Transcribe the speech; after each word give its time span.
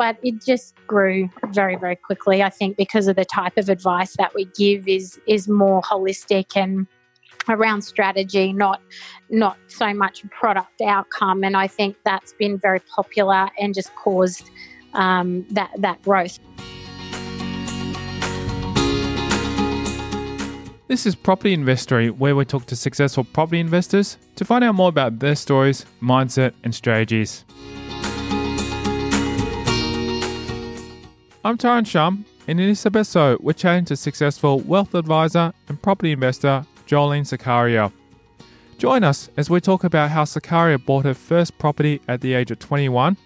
but 0.00 0.16
it 0.22 0.40
just 0.40 0.74
grew 0.86 1.28
very, 1.48 1.76
very 1.76 1.94
quickly. 1.94 2.42
I 2.42 2.48
think 2.48 2.78
because 2.78 3.06
of 3.06 3.16
the 3.16 3.24
type 3.26 3.58
of 3.58 3.68
advice 3.68 4.16
that 4.16 4.34
we 4.34 4.46
give 4.56 4.88
is 4.88 5.20
is 5.26 5.46
more 5.46 5.82
holistic 5.82 6.56
and 6.56 6.86
around 7.50 7.82
strategy, 7.82 8.54
not 8.54 8.80
not 9.28 9.58
so 9.66 9.92
much 9.92 10.24
product 10.30 10.80
outcome. 10.80 11.44
And 11.44 11.54
I 11.54 11.66
think 11.66 11.96
that's 12.06 12.32
been 12.32 12.56
very 12.56 12.80
popular 12.80 13.50
and 13.60 13.74
just 13.74 13.94
caused 13.94 14.50
um, 14.94 15.44
that 15.50 15.70
that 15.76 16.00
growth. 16.00 16.38
This 20.88 21.04
is 21.04 21.14
Property 21.14 21.52
Investory, 21.52 22.08
where 22.08 22.34
we 22.34 22.46
talk 22.46 22.64
to 22.66 22.74
successful 22.74 23.24
property 23.24 23.60
investors 23.60 24.16
to 24.36 24.46
find 24.46 24.64
out 24.64 24.74
more 24.74 24.88
about 24.88 25.18
their 25.18 25.36
stories, 25.36 25.84
mindset, 26.00 26.54
and 26.64 26.74
strategies. 26.74 27.44
I'm 31.42 31.56
Tyron 31.56 31.86
Shum, 31.86 32.26
and 32.46 32.60
in 32.60 32.68
this 32.68 32.84
episode, 32.84 33.40
we're 33.40 33.54
chatting 33.54 33.86
to 33.86 33.96
successful 33.96 34.60
wealth 34.60 34.94
advisor 34.94 35.54
and 35.68 35.80
property 35.80 36.12
investor 36.12 36.66
Jolene 36.86 37.22
Sukkarieh. 37.22 37.90
Join 38.76 39.04
us 39.04 39.30
as 39.38 39.48
we 39.48 39.58
talk 39.58 39.82
about 39.82 40.10
how 40.10 40.24
Sukkarieh 40.24 40.84
bought 40.84 41.06
her 41.06 41.14
first 41.14 41.56
property 41.56 42.02
at 42.06 42.20
the 42.20 42.34
age 42.34 42.50
of 42.50 42.58
21, 42.58 43.16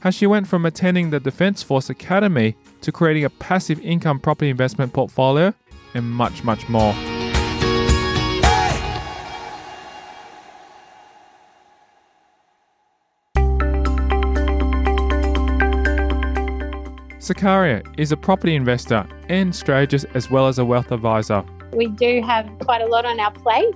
how 0.00 0.10
she 0.10 0.26
went 0.26 0.46
from 0.46 0.66
attending 0.66 1.08
the 1.08 1.20
Defence 1.20 1.62
Force 1.62 1.88
Academy 1.88 2.54
to 2.82 2.92
creating 2.92 3.24
a 3.24 3.30
passive 3.30 3.80
income 3.80 4.20
property 4.20 4.50
investment 4.50 4.92
portfolio 4.92 5.54
and 5.94 6.10
much, 6.10 6.44
much 6.44 6.68
more. 6.68 6.94
Sukkarieh 17.28 17.82
is 17.98 18.10
a 18.10 18.16
property 18.16 18.54
investor 18.54 19.06
and 19.28 19.54
strategist 19.54 20.06
as 20.14 20.30
well 20.30 20.48
as 20.48 20.58
a 20.58 20.64
wealth 20.64 20.90
advisor. 20.92 21.44
We 21.74 21.88
do 21.88 22.22
have 22.22 22.50
quite 22.60 22.80
a 22.80 22.86
lot 22.86 23.04
on 23.04 23.20
our 23.20 23.30
plate, 23.32 23.74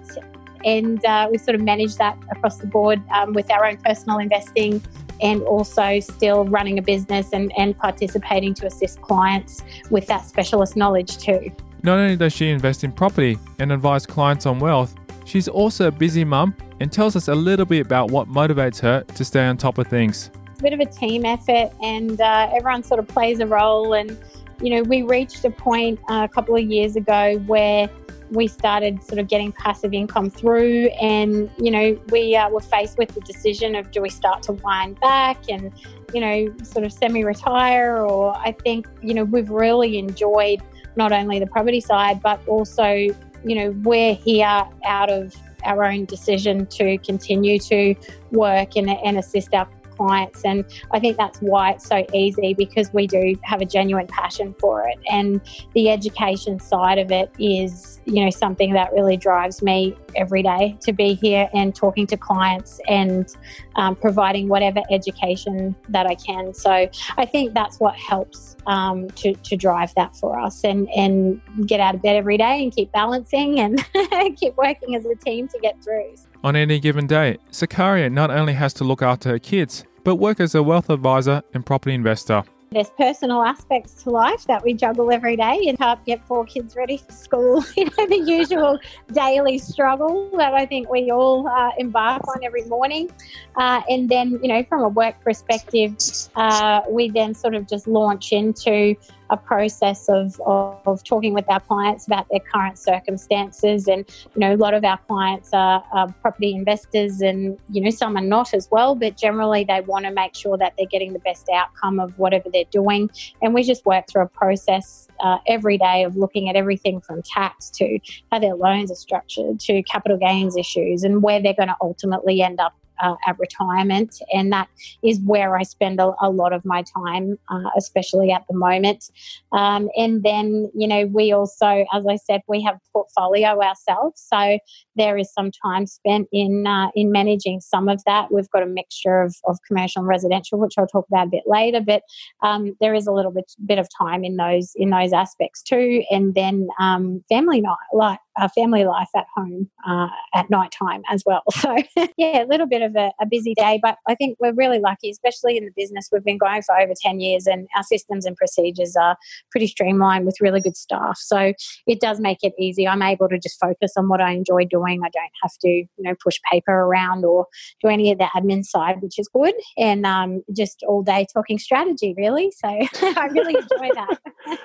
and 0.65 1.05
uh, 1.05 1.29
we 1.31 1.37
sort 1.37 1.57
of 1.57 1.61
manage 1.61 1.97
that 1.97 2.17
across 2.31 2.57
the 2.57 2.67
board 2.67 3.03
um, 3.11 3.35
with 3.35 3.51
our 3.51 3.67
own 3.67 3.77
personal 3.77 4.21
investing 4.21 4.83
and 5.21 5.43
also 5.43 6.01
still 6.01 6.47
running 6.47 6.79
a 6.79 6.83
business 6.83 7.29
and, 7.35 7.53
and 7.59 7.77
participating 7.77 8.55
to 8.55 8.67
assist 8.67 9.03
clients 9.03 9.63
with 9.91 10.07
that 10.07 10.25
specialist 10.25 10.75
knowledge 10.75 11.19
too. 11.19 11.53
Not 11.83 11.99
only 11.99 12.17
does 12.17 12.33
she 12.33 12.49
invest 12.49 12.85
in 12.85 12.91
property 12.91 13.39
and 13.59 13.71
advise 13.71 14.07
clients 14.07 14.47
on 14.47 14.61
wealth, 14.61 14.95
she's 15.27 15.47
also 15.47 15.89
a 15.89 15.93
busy 15.93 16.25
mum 16.25 16.57
and 16.81 16.91
tells 16.91 17.17
us 17.17 17.29
a 17.29 17.35
little 17.35 17.67
bit 17.67 17.85
about 17.85 18.11
what 18.11 18.29
motivates 18.29 18.81
her 18.81 19.03
to 19.03 19.25
stay 19.27 19.45
on 19.45 19.59
top 19.59 19.77
of 19.77 19.89
things. 19.89 20.31
Bit 20.63 20.73
of 20.73 20.81
a 20.81 20.87
team 20.87 21.25
effort, 21.25 21.73
and 21.83 22.21
uh, 22.21 22.51
everyone 22.55 22.83
sort 22.83 23.01
of 23.01 23.09
plays 23.09 23.41
a 23.41 23.47
role. 23.47 23.95
And, 23.95 24.17
you 24.61 24.71
know, 24.71 24.83
we 24.83 25.03
reached 25.03 25.45
a 25.45 25.51
point 25.51 25.99
uh, 26.09 26.27
a 26.31 26.33
couple 26.33 26.57
of 26.57 26.63
years 26.63 26.97
ago 26.97 27.39
where 27.47 27.91
we 28.31 28.47
started 28.47 29.03
sort 29.03 29.19
of 29.19 29.29
getting 29.29 29.53
passive 29.53 29.93
income 29.93 30.31
through 30.31 30.87
and 31.03 31.51
you 31.59 31.71
know 31.71 32.01
we 32.09 32.35
uh, 32.35 32.49
were 32.49 32.63
faced 32.63 32.97
with 32.97 33.11
the 33.11 33.21
decision 33.21 33.75
of 33.75 33.91
do 33.91 34.01
we 34.01 34.09
start 34.09 34.43
to 34.43 34.53
wind 34.53 34.99
back 35.01 35.37
and 35.51 35.71
you 36.15 36.21
know 36.21 36.51
sort 36.63 36.83
of 36.83 36.91
semi-retire 36.91 37.99
or 37.99 38.35
i 38.39 38.51
think 38.65 38.87
you 39.03 39.13
know 39.13 39.23
we've 39.23 39.51
really 39.51 39.99
enjoyed 39.99 40.63
not 40.97 41.13
only 41.13 41.39
the 41.39 41.47
property 41.47 41.81
side, 41.81 42.23
but 42.23 42.47
also, 42.47 42.85
you 42.87 43.55
know, 43.55 43.71
we're 43.83 44.15
here 44.15 44.65
out 44.85 45.11
of 45.11 45.35
our 45.65 45.85
own 45.85 46.05
decision 46.05 46.67
to 46.67 46.99
continue 46.99 47.59
to 47.59 47.95
work 48.31 48.77
and, 48.77 48.91
and 48.91 49.19
assist 49.19 49.55
our 49.55 49.69
clients. 50.03 50.45
And 50.45 50.65
I 50.91 50.99
think 50.99 51.17
that's 51.17 51.39
why 51.39 51.73
it's 51.73 51.87
so 51.87 52.05
easy 52.13 52.55
because 52.55 52.93
we 52.93 53.07
do 53.07 53.37
have 53.43 53.61
a 53.61 53.65
genuine 53.65 54.07
passion 54.07 54.55
for 54.59 54.87
it. 54.89 54.99
And 55.11 55.41
the 55.75 55.91
education 55.91 56.59
side 56.59 56.99
of 56.99 57.11
it 57.11 57.31
is, 57.39 58.01
you 58.05 58.25
know, 58.25 58.31
something 58.31 58.73
that 58.75 58.93
really 58.93 59.17
drives 59.17 59.63
me 59.63 59.97
every 60.17 60.43
day 60.43 60.77
to 60.81 60.93
be 60.93 61.15
here 61.15 61.49
and 61.55 61.75
talking 61.75 62.07
to 62.09 62.17
clients 62.17 62.81
and 62.89 63.35
um, 63.77 63.97
providing 63.97 64.49
whatever 64.49 64.83
education 64.91 65.75
that 65.89 66.07
I 66.07 66.15
can. 66.15 66.53
So 66.53 66.89
I 67.17 67.27
think 67.27 67.55
that's 67.55 67.79
what 67.79 67.95
helps 67.95 68.57
um, 68.67 69.09
to, 69.11 69.35
to 69.35 69.57
drive 69.57 69.95
that 69.95 70.17
for 70.17 70.39
us 70.39 70.65
and, 70.65 70.89
and 70.91 71.41
get 71.67 71.81
out 71.81 71.95
of 71.95 72.03
bed 72.03 72.17
every 72.17 72.39
day 72.39 72.63
and 72.63 72.73
keep 72.73 72.93
balancing 72.93 73.61
and 73.61 73.85
keep 74.37 74.57
working 74.57 74.95
as 74.97 75.05
a 75.07 75.15
team 75.15 75.49
to 75.49 75.59
get 75.61 75.83
through. 75.83 76.15
On 76.45 76.57
any 76.57 76.81
given 76.81 77.07
day, 77.07 77.39
Sukkarieh 77.53 78.11
not 78.11 78.31
only 78.31 78.55
has 78.55 78.75
to 78.75 78.85
look 78.85 79.01
after 79.01 79.29
her 79.29 79.39
kids, 79.39 79.85
but 80.05 80.17
work 80.17 80.41
as 80.41 80.55
a 80.55 80.63
wealth 80.63 80.91
advisor 80.91 81.43
and 81.55 81.65
property 81.65 81.95
investor. 81.95 82.45
There's 82.73 82.89
personal 82.89 83.43
aspects 83.43 84.03
to 84.05 84.11
life 84.11 84.47
that 84.47 84.65
we 84.65 84.73
juggle 84.73 85.13
every 85.13 85.37
day 85.37 85.67
and 85.69 85.79
help 85.79 86.07
get 86.07 86.27
four 86.27 86.47
kids 86.47 86.75
ready 86.75 86.97
for 86.97 87.13
school. 87.13 87.65
You 87.77 87.85
know, 87.85 88.07
the 88.07 88.23
usual 88.25 88.79
daily 89.13 89.59
struggle 89.59 90.31
that 90.39 90.55
I 90.55 90.65
think 90.65 90.89
we 90.89 91.11
all 91.11 91.47
uh, 91.49 91.73
embark 91.77 92.27
on 92.29 92.43
every 92.43 92.65
morning. 92.65 93.11
Uh, 93.57 93.83
and 93.89 94.09
then, 94.09 94.39
you 94.43 94.49
know, 94.49 94.63
from 94.65 94.83
a 94.83 94.89
work 94.89 95.21
perspective, 95.23 95.97
uh, 96.35 96.81
we 96.89 97.11
then 97.11 97.35
sort 97.35 97.55
of 97.55 97.69
just 97.69 97.87
launch 97.87 98.33
into 98.33 98.95
a 99.31 99.37
process 99.37 100.09
of, 100.09 100.41
of, 100.47 100.81
of, 100.87 101.05
talking 101.05 101.33
with 101.33 101.45
our 101.49 101.61
clients 101.61 102.07
about 102.07 102.27
their 102.31 102.41
current 102.41 102.79
circumstances. 102.79 103.89
And, 103.89 104.05
you 104.35 104.41
know, 104.41 104.55
a 104.55 104.57
lot 104.57 104.75
of 104.75 104.85
our 104.85 104.99
clients 104.99 105.51
are, 105.53 105.83
are, 105.93 106.13
property 106.21 106.55
investors 106.55 107.21
and, 107.21 107.59
you 107.71 107.81
know, 107.81 107.91
some 107.91 108.17
are 108.17 108.23
not 108.23 108.55
as 108.55 108.69
well, 108.71 108.95
but 108.95 109.17
generally 109.17 109.65
they 109.65 109.81
want 109.81 110.05
to 110.05 110.11
make 110.11 110.35
sure 110.35 110.57
that 110.59 110.75
they're 110.77 110.87
getting 110.87 111.13
the 111.13 111.19
best 111.21 111.49
outcome 111.53 111.99
of 111.99 112.19
whatever 112.19 112.49
they're 112.53 112.65
doing. 112.71 113.11
And 113.41 113.55
we 113.55 113.63
just 113.63 113.87
work 113.87 114.07
through 114.09 114.23
a 114.23 114.29
process 114.29 115.09
uh, 115.21 115.39
every 115.49 115.79
day 115.79 116.05
of 116.05 116.17
looking 116.17 116.49
at 116.49 116.57
everything 116.57 117.01
from 117.01 117.23
tax 117.23 117.71
to 117.71 117.99
how 118.31 118.39
their 118.39 118.55
loans 118.55 118.91
are 118.91 118.97
structured 118.97 119.61
to 119.61 119.83
capital 119.85 120.19
gains 120.19 120.57
issues 120.57 121.05
and 121.05 121.23
where 121.23 121.41
they're 121.41 121.55
going 121.55 121.69
to 121.69 121.77
ultimately 121.81 122.43
end 122.43 122.61
up 122.61 122.75
uh, 123.03 123.17
at 123.27 123.39
retirement. 123.39 124.23
And 124.33 124.53
that 124.53 124.69
is 125.03 125.21
where 125.27 125.57
I 125.57 125.65
spend 125.65 126.01
a, 126.01 126.13
a 126.21 126.31
lot 126.31 126.53
of 126.53 126.65
my 126.65 126.85
time, 126.97 127.39
uh, 127.51 127.71
especially 127.77 128.31
at 128.33 128.45
the 128.49 128.57
moment. 128.57 129.11
Um, 129.53 129.91
and 129.97 130.23
then, 130.23 130.71
you 130.75 130.89
know, 130.89 131.07
we 131.07 131.33
also, 131.33 131.85
as 131.93 132.05
I 132.09 132.17
said, 132.17 132.41
we 132.49 132.63
have 132.63 132.79
portfolio 132.93 133.61
ourselves. 133.61 134.25
So 134.33 134.59
there 134.97 135.19
is 135.19 135.33
some 135.33 135.51
time 135.51 135.87
spent 135.87 136.29
in 136.33 136.67
uh, 136.67 136.89
in 136.95 137.13
managing 137.13 137.61
some 137.61 137.89
of 137.89 138.03
that. 138.05 138.33
We've 138.33 138.51
got 138.51 138.63
a 138.63 138.67
mixture 138.67 139.23
of, 139.23 139.35
of 139.45 139.59
commercial 139.67 140.01
and 140.01 140.09
residential, 140.09 140.59
which 140.59 140.75
I'll 140.79 140.87
talk 140.87 141.07
about 141.09 141.27
a 141.27 141.31
bit 141.31 141.45
later. 141.47 141.81
But 141.81 142.03
um, 142.43 142.77
there 142.81 142.95
is 142.95 143.07
a 143.07 143.13
little 143.13 143.33
bit 143.33 143.53
bit 143.67 143.79
of 143.79 143.89
time 143.97 144.25
in 144.25 144.37
those 144.37 144.73
in 144.77 144.91
those 144.91 145.13
aspects 145.13 145.63
too. 145.63 146.03
And 146.11 146.35
then 146.35 146.69
um, 146.79 147.25
family 147.29 147.61
night, 147.61 147.77
like 147.93 148.19
uh, 148.41 148.49
family 148.55 148.85
life 148.85 149.09
at 149.15 149.27
home 149.35 149.69
uh, 149.87 150.09
at 150.35 150.49
night 150.51 150.73
time 150.73 151.03
as 151.11 151.23
well. 151.27 151.43
So 151.63 151.77
yeah, 152.17 152.43
a 152.43 152.47
little 152.47 152.67
bit 152.67 152.83
of 152.83 152.97
a, 152.97 153.13
a, 153.21 153.27
busy 153.27 153.55
day, 153.55 153.79
but 153.81 153.97
I 154.09 154.17
think 154.17 154.37
we're 154.41 154.55
really 154.55 154.81
lucky, 154.81 155.11
especially 155.11 155.57
in 155.57 155.65
the 155.65 155.71
business. 155.77 156.09
We've 156.11 156.25
been 156.25 156.39
going 156.39 156.63
for 156.63 156.77
over 156.77 156.93
ten 157.01 157.21
years, 157.21 157.47
and 157.47 157.69
our 157.77 157.85
systems 157.85 158.27
and 158.27 158.37
procedures 158.37 158.97
are 158.97 159.17
pretty 159.53 159.69
streamlined 159.69 160.27
with 160.27 160.41
really 160.41 160.61
good 160.61 160.77
staff. 160.77 161.19
So 161.19 161.53
it 161.87 162.01
does 162.01 162.19
make 162.19 162.39
it 162.43 162.53
easy. 162.59 162.89
I'm 162.89 163.03
able 163.03 163.29
to 163.29 163.39
just 163.39 163.61
focus 163.61 163.93
on 163.97 164.09
what 164.09 164.21
I 164.21 164.33
enjoy 164.33 164.65
doing. 164.65 165.03
I 165.05 165.11
don't 165.11 165.31
have 165.43 165.53
to 165.61 165.69
you 165.69 165.89
know 165.99 166.15
push 166.21 166.41
paper 166.51 166.73
around 166.73 167.25
or 167.25 167.47
do 167.81 167.89
any 167.89 168.11
of 168.11 168.19
the 168.19 168.29
admin 168.35 168.65
side, 168.65 169.01
which 169.03 169.21
is 169.21 169.29
good, 169.29 169.55
and 169.79 170.05
um, 170.05 170.43
just 170.57 170.83
all 170.89 171.03
day 171.03 171.27
talking 171.33 171.59
strategy 171.59 172.13
really. 172.17 172.51
So 172.51 172.69
I 172.69 173.29
really 173.31 173.55
enjoy 173.55 173.91
that. 173.95 174.59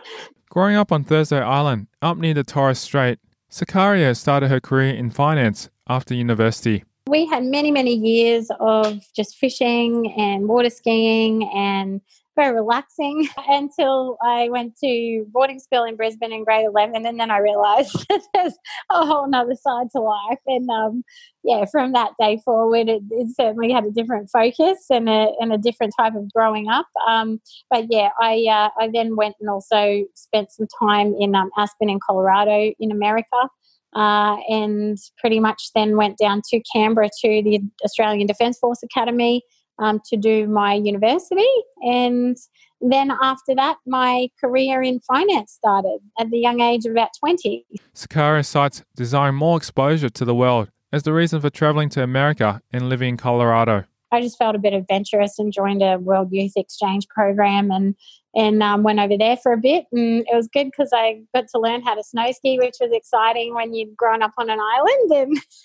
Growing 0.50 0.76
up 0.76 0.92
on 0.92 1.04
Thursday 1.04 1.42
Island, 1.42 1.88
up 2.02 2.18
near 2.18 2.34
the 2.34 2.44
Torres 2.44 2.80
Strait, 2.80 3.20
Sukkarieh 3.50 4.16
started 4.16 4.50
her 4.50 4.60
career 4.60 4.94
in 4.94 5.10
finance 5.10 5.70
after 5.88 6.14
university. 6.14 6.84
We 7.08 7.26
had 7.26 7.46
many, 7.46 7.72
many 7.72 7.94
years 7.94 8.50
of 8.60 9.02
just 9.16 9.38
fishing 9.38 10.14
and 10.18 10.48
water 10.50 10.70
skiing 10.70 11.50
and 11.54 12.02
very 12.38 12.56
relaxing 12.56 13.28
until 13.50 14.18
I 14.24 14.48
went 14.48 14.78
to 14.84 15.26
boarding 15.30 15.60
school 15.60 15.84
in 15.84 15.98
Brisbane 15.98 16.32
in 16.32 16.46
grade 16.46 16.66
11. 16.66 17.06
And 17.06 17.20
then 17.20 17.32
I 17.32 17.40
realized 17.40 18.06
there's 18.34 18.54
a 18.90 19.06
whole 19.06 19.28
nother 19.28 19.56
side 19.56 19.88
to 19.94 20.00
life. 20.00 20.40
And 20.46 20.70
um, 20.70 21.04
yeah, 21.44 21.66
from 21.70 21.92
that 21.94 22.12
day 22.20 22.40
forward, 22.46 22.88
it, 22.88 23.02
it, 23.10 23.36
certainly 23.36 23.72
had 23.72 23.86
a 23.86 23.92
different 23.92 24.30
focus 24.30 24.86
and 24.90 25.10
a, 25.10 25.34
and 25.40 25.52
a 25.52 25.58
different 25.58 25.94
type 26.00 26.16
of 26.16 26.32
growing 26.32 26.70
up. 26.70 26.88
Um, 27.08 27.42
but 27.70 27.88
yeah, 27.90 28.10
I, 28.22 28.46
uh, 28.50 28.70
I 28.82 28.90
then 28.94 29.18
went 29.18 29.36
and 29.42 29.50
also 29.50 30.06
spent 30.14 30.52
some 30.52 30.68
time 30.80 31.16
in 31.20 31.36
um, 31.36 31.50
Aspen 31.58 31.90
in 31.90 32.00
Colorado 32.08 32.72
in 32.80 32.92
America. 32.92 33.50
Uh, 33.96 34.38
and 34.50 34.98
pretty 35.18 35.40
much 35.40 35.72
then 35.74 35.98
went 35.98 36.18
down 36.20 36.42
to 36.48 36.62
Canberra 36.72 37.08
to 37.22 37.42
the 37.42 37.62
Australian 37.84 38.28
Defence 38.28 38.60
Force 38.60 38.84
Academy 38.84 39.42
um, 39.80 40.02
to 40.06 40.18
do 40.18 40.48
my 40.48 40.74
university. 40.74 41.48
And 41.82 42.38
then 42.82 43.12
after 43.22 43.56
that, 43.56 43.78
my 43.86 44.30
career 44.40 44.82
in 44.82 45.00
finance 45.02 45.54
started 45.54 46.00
at 46.20 46.30
the 46.30 46.38
young 46.38 46.62
age 46.62 46.86
of 46.86 46.92
about 46.92 47.10
20. 47.20 47.66
Sukkarieh 47.96 48.46
cites 48.46 48.84
desiring 48.96 49.36
more 49.36 49.58
exposure 49.58 50.10
to 50.10 50.26
the 50.26 50.36
world 50.36 50.70
as 50.92 51.04
the 51.04 51.14
reason 51.14 51.42
for 51.42 51.50
traveling 51.50 51.90
to 51.90 52.04
America 52.04 52.62
and 52.72 52.90
living 52.90 53.10
in 53.10 53.18
Colorado. 53.18 53.86
I 54.12 54.22
just 54.22 54.38
felt 54.38 54.56
a 54.56 54.60
bit 54.60 54.74
adventurous 54.74 55.38
and 55.38 55.52
joined 55.52 55.84
a 55.84 55.98
World 55.98 56.30
Youth 56.32 56.54
Exchange 56.56 57.08
program 57.10 57.72
and 57.72 57.96
and 58.36 58.62
um, 58.62 58.84
went 58.84 59.00
over 59.00 59.18
there 59.18 59.38
for 59.38 59.54
a 59.54 59.58
bit. 59.58 59.86
And 59.92 60.26
it 60.28 60.36
was 60.36 60.48
good 60.48 60.66
because 60.66 60.92
I 60.94 61.22
got 61.34 61.46
to 61.54 61.60
learn 61.60 61.82
how 61.82 61.96
to 61.96 62.04
snow 62.04 62.32
ski, 62.32 62.60
which 62.60 62.76
was 62.80 62.92
exciting 62.92 63.54
when 63.54 63.74
you'd 63.74 63.96
grown 63.96 64.22
up 64.22 64.34
on 64.38 64.50
an 64.50 64.60
island. 64.60 65.12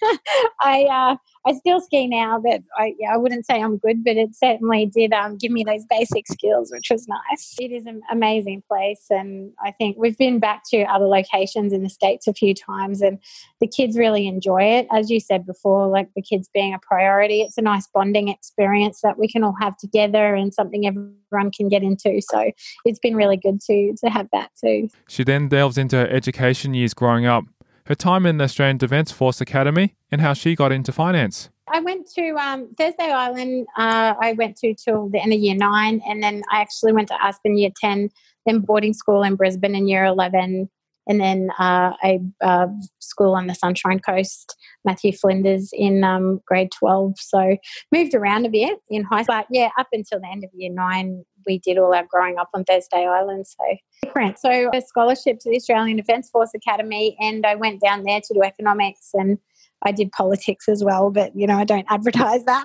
And 0.02 0.18
I 0.60 0.84
uh, 0.84 1.16
I 1.46 1.54
still 1.54 1.80
ski 1.80 2.06
now, 2.06 2.40
but 2.40 2.62
I, 2.78 2.94
yeah, 2.98 3.12
I 3.12 3.16
wouldn't 3.16 3.46
say 3.46 3.60
I'm 3.60 3.78
good, 3.78 4.04
but 4.04 4.16
it 4.16 4.34
certainly 4.34 4.86
did 4.86 5.12
um, 5.12 5.36
give 5.36 5.50
me 5.50 5.64
those 5.64 5.84
basic 5.90 6.26
skills, 6.28 6.70
which 6.72 6.88
was 6.90 7.08
nice. 7.08 7.54
It 7.58 7.72
is 7.72 7.86
an 7.86 8.00
amazing 8.10 8.62
place, 8.68 9.06
and 9.10 9.52
I 9.62 9.72
think 9.72 9.96
we've 9.98 10.16
been 10.16 10.38
back 10.38 10.62
to 10.70 10.82
other 10.84 11.06
locations 11.06 11.72
in 11.72 11.82
the 11.82 11.90
states 11.90 12.26
a 12.26 12.32
few 12.32 12.54
times, 12.54 13.02
and 13.02 13.18
the 13.60 13.66
kids 13.66 13.98
really 13.98 14.26
enjoy 14.26 14.62
it. 14.62 14.86
As 14.92 15.10
you 15.10 15.20
said 15.20 15.44
before, 15.44 15.88
like 15.88 16.08
the 16.14 16.22
kids 16.22 16.48
being 16.54 16.74
a 16.74 16.78
priority, 16.78 17.42
it's 17.42 17.58
a 17.58 17.62
nice 17.62 17.88
bonding 17.92 18.28
experience 18.28 19.00
that 19.02 19.18
we 19.18 19.28
can 19.28 19.42
all 19.42 19.56
have 19.60 19.76
together, 19.76 20.34
and 20.34 20.54
something 20.54 20.86
everyone 21.32 21.50
can 21.50 21.68
get 21.68 21.82
into. 21.82 22.20
So 22.20 22.50
it's 22.84 22.98
been 22.98 23.16
really 23.16 23.36
good 23.36 23.60
to 23.62 23.94
to 24.04 24.10
have 24.10 24.28
that 24.32 24.50
too. 24.62 24.88
She 25.08 25.24
then 25.24 25.48
delves 25.48 25.78
into 25.78 25.96
her 25.96 26.08
education 26.08 26.74
years 26.74 26.94
growing 26.94 27.26
up 27.26 27.44
her 27.86 27.94
time 27.94 28.26
in 28.26 28.38
the 28.38 28.44
Australian 28.44 28.78
Defence 28.78 29.10
Force 29.10 29.40
Academy, 29.40 29.94
and 30.10 30.20
how 30.20 30.32
she 30.34 30.54
got 30.54 30.70
into 30.72 30.92
finance. 30.92 31.50
I 31.68 31.80
went 31.80 32.08
to 32.14 32.34
um, 32.36 32.68
Thursday 32.78 33.10
Island. 33.10 33.66
Uh, 33.76 34.14
I 34.20 34.34
went 34.34 34.56
to 34.58 34.74
till 34.74 35.08
the 35.08 35.20
end 35.20 35.32
of 35.32 35.40
year 35.40 35.56
nine, 35.56 36.00
and 36.06 36.22
then 36.22 36.42
I 36.50 36.60
actually 36.60 36.92
went 36.92 37.08
to 37.08 37.22
Aspen 37.22 37.56
year 37.56 37.70
ten, 37.80 38.10
then 38.46 38.60
boarding 38.60 38.92
school 38.92 39.22
in 39.22 39.36
Brisbane 39.36 39.74
in 39.74 39.88
year 39.88 40.04
eleven, 40.04 40.70
and 41.08 41.20
then 41.20 41.50
uh, 41.58 41.92
a 42.04 42.20
uh, 42.42 42.66
school 43.00 43.34
on 43.34 43.46
the 43.46 43.54
Sunshine 43.54 43.98
Coast, 43.98 44.56
Matthew 44.84 45.12
Flinders, 45.12 45.70
in 45.72 46.04
um, 46.04 46.40
grade 46.46 46.70
12. 46.78 47.14
So 47.18 47.56
moved 47.90 48.14
around 48.14 48.46
a 48.46 48.50
bit 48.50 48.78
in 48.88 49.04
high 49.04 49.22
school. 49.22 49.36
But 49.36 49.46
yeah, 49.50 49.70
up 49.78 49.88
until 49.92 50.20
the 50.20 50.28
end 50.28 50.44
of 50.44 50.50
year 50.54 50.70
nine, 50.72 51.24
we 51.46 51.58
did 51.58 51.78
all 51.78 51.94
our 51.94 52.06
growing 52.08 52.38
up 52.38 52.50
on 52.54 52.64
Thursday 52.64 53.06
Island. 53.06 53.46
So 53.46 53.76
different. 54.02 54.38
So 54.38 54.70
a 54.72 54.80
scholarship 54.80 55.38
to 55.40 55.50
the 55.50 55.56
Australian 55.56 55.96
Defence 55.96 56.30
Force 56.30 56.50
Academy, 56.54 57.16
and 57.20 57.44
I 57.44 57.56
went 57.56 57.80
down 57.80 58.04
there 58.04 58.20
to 58.20 58.34
do 58.34 58.42
economics 58.42 59.10
and 59.14 59.38
I 59.84 59.92
did 59.92 60.12
politics 60.12 60.68
as 60.68 60.84
well, 60.84 61.10
but 61.10 61.32
you 61.34 61.46
know 61.46 61.56
I 61.56 61.64
don't 61.64 61.86
advertise 61.88 62.44
that. 62.44 62.64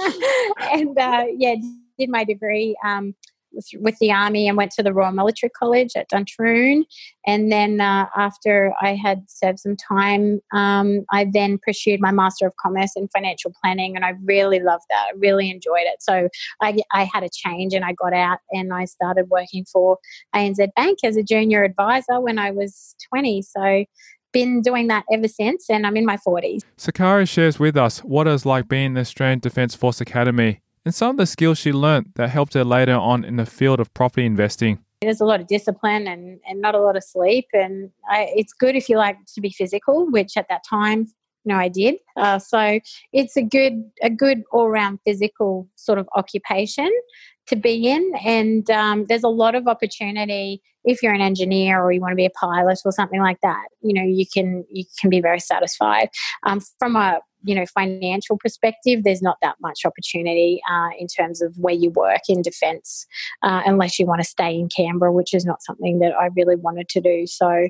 um, 0.00 0.60
and 0.72 0.98
uh, 0.98 1.26
yeah, 1.36 1.54
did 1.98 2.10
my 2.10 2.24
degree 2.24 2.76
um, 2.84 3.14
with 3.78 3.98
the 3.98 4.12
army 4.12 4.48
and 4.48 4.56
went 4.56 4.70
to 4.72 4.82
the 4.82 4.92
Royal 4.92 5.12
Military 5.12 5.50
College 5.50 5.92
at 5.96 6.08
Duntroon. 6.10 6.84
And 7.26 7.50
then 7.50 7.80
uh, 7.80 8.06
after 8.16 8.72
I 8.80 8.94
had 8.94 9.24
served 9.28 9.60
some 9.60 9.76
time, 9.76 10.40
um, 10.52 11.04
I 11.12 11.28
then 11.32 11.58
pursued 11.58 12.00
my 12.00 12.10
Master 12.10 12.46
of 12.46 12.56
Commerce 12.56 12.92
in 12.96 13.08
Financial 13.08 13.52
Planning, 13.62 13.96
and 13.96 14.04
I 14.04 14.14
really 14.24 14.60
loved 14.60 14.84
that. 14.90 15.06
I 15.08 15.18
really 15.18 15.50
enjoyed 15.50 15.82
it. 15.82 16.02
So 16.02 16.28
I, 16.62 16.78
I 16.92 17.08
had 17.12 17.22
a 17.22 17.28
change, 17.32 17.74
and 17.74 17.84
I 17.84 17.92
got 17.92 18.12
out 18.12 18.38
and 18.52 18.72
I 18.72 18.84
started 18.84 19.28
working 19.30 19.64
for 19.70 19.98
ANZ 20.34 20.68
Bank 20.76 20.98
as 21.04 21.16
a 21.16 21.22
junior 21.22 21.64
advisor 21.64 22.20
when 22.20 22.38
I 22.38 22.50
was 22.50 22.94
20. 23.12 23.42
So 23.42 23.84
been 24.32 24.62
doing 24.62 24.86
that 24.88 25.04
ever 25.12 25.28
since, 25.28 25.68
and 25.68 25.86
I'm 25.86 25.96
in 25.96 26.06
my 26.06 26.16
40s. 26.16 26.60
Sukkarieh 26.78 27.28
shares 27.28 27.58
with 27.58 27.76
us 27.76 27.98
what 28.00 28.26
it's 28.26 28.46
like 28.46 28.68
being 28.68 28.86
in 28.86 28.94
the 28.94 29.00
Australian 29.00 29.40
Defence 29.40 29.74
Force 29.74 30.00
Academy 30.00 30.60
and 30.84 30.94
some 30.94 31.10
of 31.10 31.16
the 31.16 31.26
skills 31.26 31.58
she 31.58 31.72
learnt 31.72 32.14
that 32.14 32.30
helped 32.30 32.54
her 32.54 32.64
later 32.64 32.94
on 32.94 33.24
in 33.24 33.36
the 33.36 33.46
field 33.46 33.80
of 33.80 33.92
property 33.94 34.24
investing. 34.24 34.78
There's 35.02 35.20
a 35.20 35.24
lot 35.24 35.40
of 35.40 35.46
discipline 35.46 36.06
and, 36.06 36.40
and 36.46 36.60
not 36.60 36.74
a 36.74 36.80
lot 36.80 36.96
of 36.96 37.04
sleep, 37.04 37.46
and 37.52 37.90
I, 38.08 38.30
it's 38.36 38.52
good 38.52 38.76
if 38.76 38.88
you 38.88 38.98
like 38.98 39.16
to 39.34 39.40
be 39.40 39.50
physical, 39.50 40.10
which 40.10 40.36
at 40.36 40.46
that 40.48 40.62
time, 40.68 41.06
you 41.44 41.54
know, 41.54 41.56
I 41.56 41.68
did. 41.68 41.96
Uh, 42.16 42.38
so 42.38 42.80
it's 43.12 43.36
a 43.36 43.42
good 43.42 43.90
a 44.02 44.10
good 44.10 44.42
all 44.52 44.68
round 44.68 44.98
physical 45.06 45.68
sort 45.76 45.98
of 45.98 46.06
occupation 46.16 46.90
to 47.46 47.56
be 47.56 47.88
in, 47.88 48.12
and 48.24 48.70
um, 48.70 49.06
there's 49.06 49.22
a 49.22 49.28
lot 49.28 49.54
of 49.54 49.66
opportunity 49.66 50.60
if 50.84 51.02
you're 51.02 51.14
an 51.14 51.20
engineer 51.22 51.82
or 51.82 51.92
you 51.92 52.00
want 52.00 52.12
to 52.12 52.16
be 52.16 52.26
a 52.26 52.30
pilot 52.30 52.78
or 52.84 52.92
something 52.92 53.20
like 53.20 53.40
that. 53.42 53.64
You 53.80 53.94
know, 53.94 54.02
you 54.02 54.26
can 54.26 54.66
you 54.70 54.84
can 55.00 55.08
be 55.08 55.22
very 55.22 55.40
satisfied 55.40 56.10
um, 56.44 56.60
from 56.78 56.96
a 56.96 57.20
you 57.42 57.54
know 57.54 57.64
financial 57.66 58.36
perspective 58.38 59.02
there's 59.04 59.22
not 59.22 59.36
that 59.42 59.56
much 59.60 59.80
opportunity 59.84 60.60
uh, 60.70 60.88
in 60.98 61.06
terms 61.06 61.42
of 61.42 61.56
where 61.58 61.74
you 61.74 61.90
work 61.90 62.22
in 62.28 62.42
defence 62.42 63.06
uh, 63.42 63.62
unless 63.66 63.98
you 63.98 64.06
want 64.06 64.20
to 64.20 64.28
stay 64.28 64.54
in 64.54 64.68
canberra 64.68 65.12
which 65.12 65.34
is 65.34 65.44
not 65.44 65.62
something 65.62 65.98
that 65.98 66.12
i 66.18 66.28
really 66.36 66.56
wanted 66.56 66.88
to 66.88 67.00
do. 67.00 67.26
So 67.26 67.68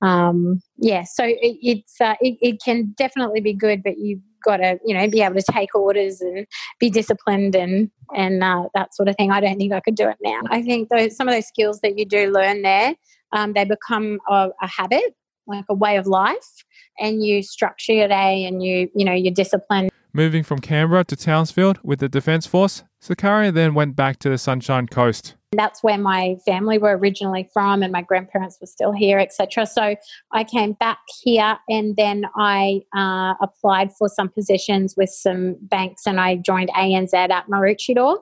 um, 0.00 0.62
yeah 0.76 1.04
so 1.04 1.24
it, 1.24 1.58
it's 1.60 2.00
uh, 2.00 2.14
it, 2.20 2.38
it, 2.40 2.62
can 2.64 2.94
definitely 2.96 3.40
be 3.40 3.52
good 3.52 3.82
but 3.82 3.98
you've 3.98 4.20
got 4.44 4.58
to 4.58 4.78
you 4.84 4.94
know 4.94 5.08
be 5.08 5.20
able 5.20 5.34
to 5.34 5.52
take 5.52 5.74
orders 5.74 6.20
and 6.20 6.46
be 6.78 6.88
disciplined 6.88 7.56
and 7.56 7.90
and 8.14 8.42
uh, 8.42 8.68
that 8.74 8.94
sort 8.94 9.08
of 9.08 9.16
thing. 9.16 9.32
I 9.32 9.40
don't 9.40 9.58
think 9.58 9.72
i 9.72 9.80
could 9.80 9.96
do 9.96 10.08
it 10.08 10.16
now. 10.22 10.40
I 10.50 10.62
think 10.62 10.88
those 10.88 11.16
some 11.16 11.28
of 11.28 11.34
those 11.34 11.48
skills 11.48 11.80
that 11.80 11.98
you 11.98 12.06
do 12.06 12.30
learn 12.30 12.62
there 12.62 12.94
um, 13.32 13.52
they 13.52 13.64
become 13.64 14.20
a, 14.28 14.50
a 14.62 14.66
habit 14.66 15.14
like 15.46 15.64
a 15.68 15.74
way 15.74 15.96
of 15.96 16.06
life 16.06 16.64
and 16.98 17.22
you 17.24 17.42
structure 17.42 17.92
your 17.92 18.08
day 18.08 18.44
and 18.44 18.62
you 18.62 18.88
you 18.94 19.04
know 19.04 19.12
your 19.12 19.32
discipline. 19.32 19.88
Moving 20.12 20.42
from 20.42 20.60
canberra 20.60 21.04
to 21.04 21.16
townsville 21.16 21.74
with 21.82 22.00
the 22.00 22.08
defence 22.08 22.46
force 22.46 22.82
Sukkarieh 23.00 23.52
then 23.52 23.74
went 23.74 23.94
back 23.94 24.18
to 24.20 24.28
the 24.28 24.38
sunshine 24.38 24.88
coast. 24.88 25.34
That's 25.52 25.82
where 25.82 25.96
my 25.96 26.36
family 26.44 26.78
were 26.78 26.96
originally 26.98 27.48
from 27.52 27.82
and 27.82 27.92
my 27.92 28.02
grandparents 28.02 28.58
were 28.60 28.66
still 28.66 28.92
here 28.92 29.18
etc 29.18 29.64
so 29.64 29.94
i 30.32 30.44
came 30.44 30.74
back 30.74 30.98
here 31.22 31.56
and 31.70 31.96
then 31.96 32.24
i 32.36 32.80
uh, 32.94 33.32
applied 33.40 33.90
for 33.98 34.10
some 34.10 34.28
positions 34.28 34.94
with 34.94 35.08
some 35.08 35.56
banks 35.62 36.02
and 36.06 36.20
i 36.20 36.36
joined 36.36 36.68
anz 36.76 37.14
at 37.14 37.30
maroochydore 37.48 38.18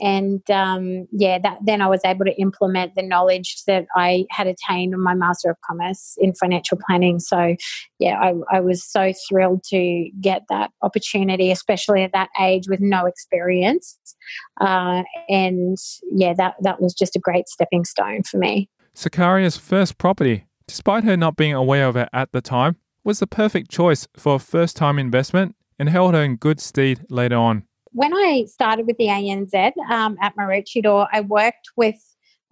and 0.00 0.48
um, 0.50 1.06
yeah, 1.12 1.38
that 1.38 1.58
then 1.64 1.80
I 1.80 1.88
was 1.88 2.00
able 2.04 2.24
to 2.24 2.40
implement 2.40 2.94
the 2.94 3.02
knowledge 3.02 3.62
that 3.66 3.86
I 3.96 4.26
had 4.30 4.46
attained 4.46 4.94
on 4.94 5.02
my 5.02 5.14
Master 5.14 5.50
of 5.50 5.56
Commerce 5.68 6.16
in 6.18 6.34
financial 6.34 6.78
planning. 6.86 7.18
So 7.18 7.56
yeah, 7.98 8.18
I, 8.20 8.34
I 8.56 8.60
was 8.60 8.84
so 8.84 9.12
thrilled 9.28 9.64
to 9.70 10.10
get 10.20 10.42
that 10.48 10.70
opportunity, 10.82 11.50
especially 11.50 12.02
at 12.02 12.12
that 12.12 12.30
age 12.40 12.68
with 12.68 12.80
no 12.80 13.06
experience. 13.06 13.98
Uh, 14.60 15.02
and 15.28 15.76
yeah, 16.12 16.34
that 16.36 16.54
that 16.62 16.80
was 16.80 16.94
just 16.94 17.16
a 17.16 17.20
great 17.20 17.48
stepping 17.48 17.84
stone 17.84 18.22
for 18.22 18.38
me. 18.38 18.68
Sukkarieh's 18.94 19.56
first 19.56 19.98
property, 19.98 20.46
despite 20.66 21.04
her 21.04 21.16
not 21.16 21.36
being 21.36 21.54
aware 21.54 21.86
of 21.86 21.96
it 21.96 22.08
at 22.12 22.32
the 22.32 22.40
time, 22.40 22.76
was 23.04 23.20
the 23.20 23.26
perfect 23.26 23.70
choice 23.70 24.08
for 24.16 24.36
a 24.36 24.40
first 24.40 24.76
time 24.76 24.98
investment 24.98 25.54
and 25.78 25.88
held 25.88 26.14
her 26.14 26.22
in 26.22 26.36
good 26.36 26.60
stead 26.60 27.06
later 27.08 27.36
on 27.36 27.64
when 27.92 28.14
I 28.14 28.44
started 28.46 28.86
with 28.86 28.96
the 28.98 29.06
ANZ 29.06 29.72
um, 29.90 30.16
at 30.20 30.36
Maroochydore, 30.36 31.08
I 31.12 31.22
worked 31.22 31.70
with 31.76 31.96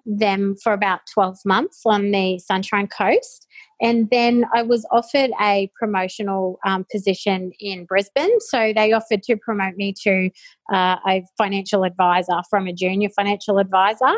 them 0.07 0.55
for 0.63 0.73
about 0.73 1.01
12 1.13 1.39
months 1.45 1.83
on 1.85 2.13
the 2.13 2.39
Sunshine 2.39 2.87
Coast. 2.87 3.47
And 3.81 4.09
then 4.11 4.47
I 4.55 4.63
was 4.63 4.87
offered 4.91 5.31
a 5.41 5.71
promotional 5.79 6.59
um, 6.65 6.87
position 6.91 7.53
in 7.59 7.85
Brisbane. 7.85 8.41
So 8.41 8.73
they 8.75 8.93
offered 8.93 9.23
to 9.25 9.37
promote 9.37 9.77
me 9.77 9.93
to 10.05 10.31
uh, 10.73 10.97
a 11.07 11.25
financial 11.37 11.85
advisor 11.85 12.41
from 12.49 12.69
a 12.69 12.73
junior 12.73 13.11
financial 13.11 13.59
advisor. 13.59 14.15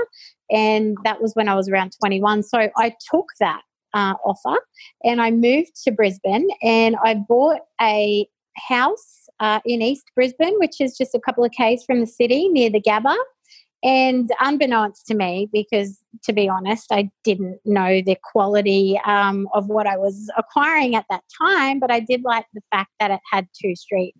And 0.50 0.96
that 1.04 1.20
was 1.20 1.34
when 1.34 1.48
I 1.48 1.54
was 1.54 1.68
around 1.68 1.92
21. 2.00 2.44
So 2.44 2.68
I 2.76 2.94
took 3.10 3.26
that 3.40 3.62
uh, 3.94 4.14
offer 4.24 4.60
and 5.02 5.20
I 5.20 5.30
moved 5.30 5.72
to 5.84 5.90
Brisbane 5.90 6.48
and 6.62 6.96
I 7.02 7.14
bought 7.14 7.60
a 7.80 8.28
house 8.68 9.28
uh, 9.40 9.60
in 9.64 9.82
East 9.82 10.10
Brisbane, 10.14 10.58
which 10.58 10.80
is 10.80 10.96
just 10.96 11.14
a 11.14 11.20
couple 11.20 11.44
of 11.44 11.52
k's 11.52 11.84
from 11.84 12.00
the 12.00 12.06
city 12.06 12.48
near 12.48 12.70
the 12.70 12.80
Gabba. 12.80 13.16
And 13.84 14.28
unbeknownst 14.40 15.06
to 15.06 15.14
me, 15.14 15.48
because 15.52 16.00
to 16.24 16.32
be 16.32 16.48
honest, 16.48 16.86
I 16.90 17.10
didn't 17.22 17.60
know 17.64 18.02
the 18.02 18.16
quality 18.32 19.00
um, 19.04 19.48
of 19.54 19.68
what 19.68 19.86
I 19.86 19.96
was 19.96 20.28
acquiring 20.36 20.96
at 20.96 21.04
that 21.10 21.22
time, 21.40 21.78
but 21.78 21.90
I 21.90 22.00
did 22.00 22.24
like 22.24 22.46
the 22.54 22.60
fact 22.72 22.90
that 22.98 23.12
it 23.12 23.20
had 23.30 23.46
two 23.60 23.76
street 23.76 24.14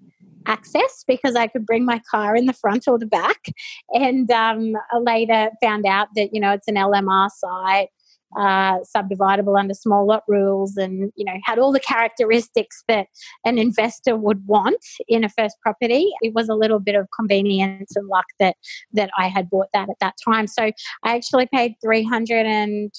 access 0.46 1.04
because 1.08 1.34
I 1.34 1.48
could 1.48 1.66
bring 1.66 1.84
my 1.84 2.00
car 2.08 2.36
in 2.36 2.46
the 2.46 2.52
front 2.52 2.86
or 2.86 2.98
the 3.00 3.06
back. 3.06 3.46
And 3.92 4.30
um, 4.30 4.74
later 5.00 5.50
found 5.60 5.86
out 5.86 6.08
that, 6.14 6.32
you 6.32 6.40
know, 6.40 6.52
it's 6.52 6.68
an 6.68 6.76
LMR 6.76 7.28
site 7.28 7.88
uh, 8.36 8.78
subdividable 8.96 9.58
under 9.58 9.74
small 9.74 10.06
lot 10.06 10.22
rules 10.28 10.76
and 10.76 11.10
you 11.16 11.24
know 11.24 11.32
had 11.44 11.58
all 11.58 11.72
the 11.72 11.80
characteristics 11.80 12.84
that 12.88 13.06
an 13.44 13.56
investor 13.58 14.16
would 14.16 14.46
want 14.46 14.84
in 15.08 15.24
a 15.24 15.28
first 15.30 15.56
property. 15.62 16.10
It 16.20 16.34
was 16.34 16.48
a 16.48 16.54
little 16.54 16.78
bit 16.78 16.94
of 16.94 17.08
convenience 17.16 17.96
and 17.96 18.06
luck 18.08 18.26
that 18.38 18.56
that 18.92 19.10
i 19.16 19.28
had 19.28 19.48
bought 19.48 19.68
that 19.72 19.88
at 19.88 19.96
that 20.00 20.14
time. 20.22 20.46
So 20.46 20.64
i 21.04 21.16
actually 21.16 21.46
paid 21.46 21.76
$321000 21.84 22.90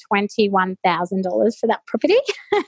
for 1.60 1.68
that 1.68 1.86
property. 1.86 2.18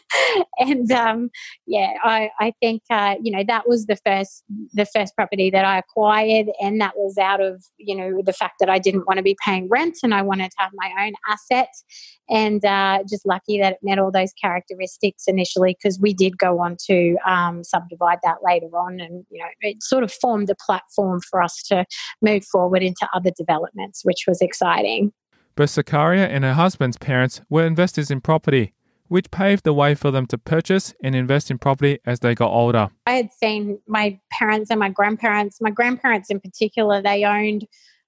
And 0.59 0.91
um, 0.91 1.29
yeah 1.65 1.93
i, 2.03 2.29
I 2.39 2.53
think 2.61 2.83
uh, 2.89 3.15
you 3.21 3.31
know 3.31 3.43
that 3.47 3.67
was 3.67 3.87
the 3.87 3.97
first 4.05 4.43
the 4.73 4.85
first 4.85 5.15
property 5.15 5.49
that 5.49 5.65
i 5.65 5.79
acquired. 5.79 6.51
And 6.61 6.79
that 6.79 6.93
was 6.95 7.17
out 7.17 7.41
of 7.41 7.63
you 7.77 7.95
know 7.95 8.21
the 8.23 8.33
fact 8.33 8.55
that 8.59 8.69
i 8.69 8.77
didn't 8.77 9.07
want 9.07 9.17
to 9.17 9.23
be 9.23 9.35
paying 9.43 9.67
rent 9.69 9.97
and 10.03 10.13
i 10.13 10.21
wanted 10.21 10.51
to 10.51 10.57
have 10.59 10.71
my 10.75 10.91
own 11.05 11.13
asset 11.27 11.69
and 12.31 12.63
uh, 12.65 12.99
just 13.07 13.25
lucky 13.25 13.59
that 13.59 13.73
it 13.73 13.79
met 13.83 13.99
all 13.99 14.11
those 14.11 14.33
characteristics 14.33 15.25
initially 15.27 15.77
because 15.77 15.99
we 15.99 16.13
did 16.13 16.37
go 16.37 16.59
on 16.59 16.77
to 16.87 17.17
um, 17.27 17.63
subdivide 17.63 18.19
that 18.23 18.37
later 18.43 18.67
on, 18.67 18.99
and 18.99 19.25
you 19.29 19.39
know 19.39 19.49
it 19.61 19.83
sort 19.83 20.03
of 20.03 20.11
formed 20.11 20.49
a 20.49 20.55
platform 20.55 21.19
for 21.29 21.41
us 21.41 21.61
to 21.63 21.85
move 22.21 22.45
forward 22.45 22.81
into 22.81 23.07
other 23.13 23.31
developments, 23.37 24.03
which 24.03 24.23
was 24.27 24.41
exciting. 24.41 25.11
But 25.55 25.67
Sukkarieh 25.67 26.27
and 26.29 26.43
her 26.45 26.53
husband's 26.53 26.97
parents 26.97 27.41
were 27.49 27.65
investors 27.65 28.09
in 28.09 28.21
property 28.21 28.73
which 29.11 29.29
paved 29.29 29.65
the 29.65 29.73
way 29.73 29.93
for 29.93 30.09
them 30.09 30.25
to 30.25 30.37
purchase 30.37 30.93
and 31.03 31.13
invest 31.13 31.51
in 31.51 31.57
property 31.57 31.99
as 32.05 32.21
they 32.21 32.33
got 32.33 32.49
older. 32.49 32.87
I 33.05 33.15
had 33.15 33.33
seen 33.33 33.77
my 33.85 34.17
parents 34.31 34.71
and 34.71 34.79
my 34.79 34.87
grandparents, 34.87 35.59
my 35.59 35.69
grandparents 35.69 36.29
in 36.29 36.39
particular, 36.39 37.01
they 37.01 37.25
owned 37.25 37.67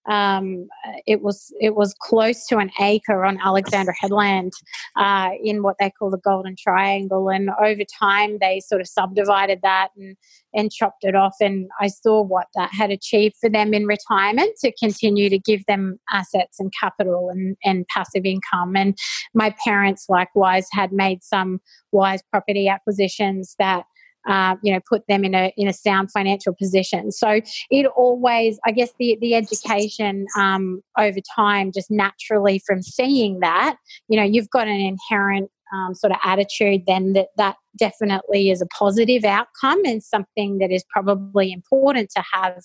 um, 0.10 0.68
it 1.08 1.22
was 1.22 1.54
it 1.62 1.76
was 1.76 1.96
close 2.00 2.46
to 2.48 2.58
an 2.58 2.70
acre 2.82 3.24
on 3.24 3.40
Alexandra 3.40 3.94
Headland 4.00 4.52
uh, 4.98 5.30
in 5.42 5.64
what 5.64 5.78
they 5.80 5.90
call 5.92 6.10
the 6.10 6.18
Golden 6.18 6.56
Triangle, 6.58 7.30
and 7.30 7.50
over 7.64 7.84
time 8.00 8.38
they 8.42 8.60
sort 8.60 8.82
of 8.82 8.88
subdivided 8.88 9.60
that 9.64 9.90
and 9.98 10.18
and 10.54 10.72
chopped 10.72 11.04
it 11.04 11.16
off. 11.16 11.36
And 11.40 11.70
I 11.80 11.88
saw 11.88 12.22
what 12.22 12.48
that 12.56 12.72
had 12.74 12.92
achieved 12.92 13.36
for 13.40 13.50
them 13.50 13.74
in 13.74 13.86
retirement 13.86 14.52
to 14.62 14.74
continue 14.78 15.30
to 15.30 15.40
give 15.40 15.66
them 15.68 16.00
assets 16.12 16.60
and 16.60 16.72
capital 16.78 17.30
and 17.30 17.56
and 17.64 17.88
passive 17.88 18.26
income. 18.26 18.76
And 18.76 18.98
my 19.34 19.56
parents 19.64 20.08
likewise 20.10 20.68
had 20.74 20.92
made 20.92 21.24
some 21.24 21.62
wise 21.94 22.22
property 22.30 22.68
acquisitions 22.68 23.56
that 23.58 23.86
uh, 24.27 24.56
you 24.62 24.74
know, 24.74 24.80
put 24.88 25.06
them 25.08 25.24
in 25.24 25.36
a 25.36 25.53
in 25.58 25.68
a 25.68 25.74
sound 25.74 26.12
financial 26.12 26.53
position. 26.53 27.12
So 27.12 27.42
it 27.70 27.86
always, 27.96 28.60
I 28.65 28.72
guess, 28.72 28.92
the 29.00 29.18
the 29.22 29.36
education 29.36 30.25
um, 30.38 30.82
over 30.98 31.20
time, 31.36 31.72
just 31.72 31.92
naturally 31.92 32.62
from 32.65 32.82
seeing 32.82 33.39
that, 33.42 33.77
you 34.08 34.18
know, 34.18 34.24
you've 34.24 34.50
got 34.50 34.68
an 34.68 34.80
inherent 34.80 35.50
um, 35.74 35.96
sort 35.96 36.12
of 36.12 36.20
attitude 36.24 36.84
then 36.86 37.13
that 37.13 37.30
that 37.38 37.56
definitely 37.77 38.51
is 38.51 38.62
a 38.62 38.68
positive 38.68 39.25
outcome 39.25 39.84
and 39.86 40.03
something 40.03 40.60
that 40.60 40.72
is 40.72 40.84
probably 40.89 41.51
important 41.51 42.12
to 42.12 42.24
have 42.32 42.62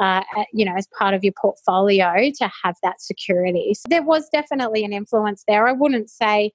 uh, 0.00 0.22
you 0.52 0.64
know 0.64 0.74
as 0.76 0.88
part 0.98 1.14
of 1.14 1.22
your 1.22 1.32
portfolio 1.40 2.30
to 2.36 2.50
have 2.64 2.74
that 2.82 3.00
security 3.00 3.72
so 3.74 3.82
there 3.88 4.02
was 4.02 4.28
definitely 4.32 4.84
an 4.84 4.92
influence 4.92 5.44
there 5.46 5.68
i 5.68 5.72
wouldn't 5.72 6.10
say 6.10 6.50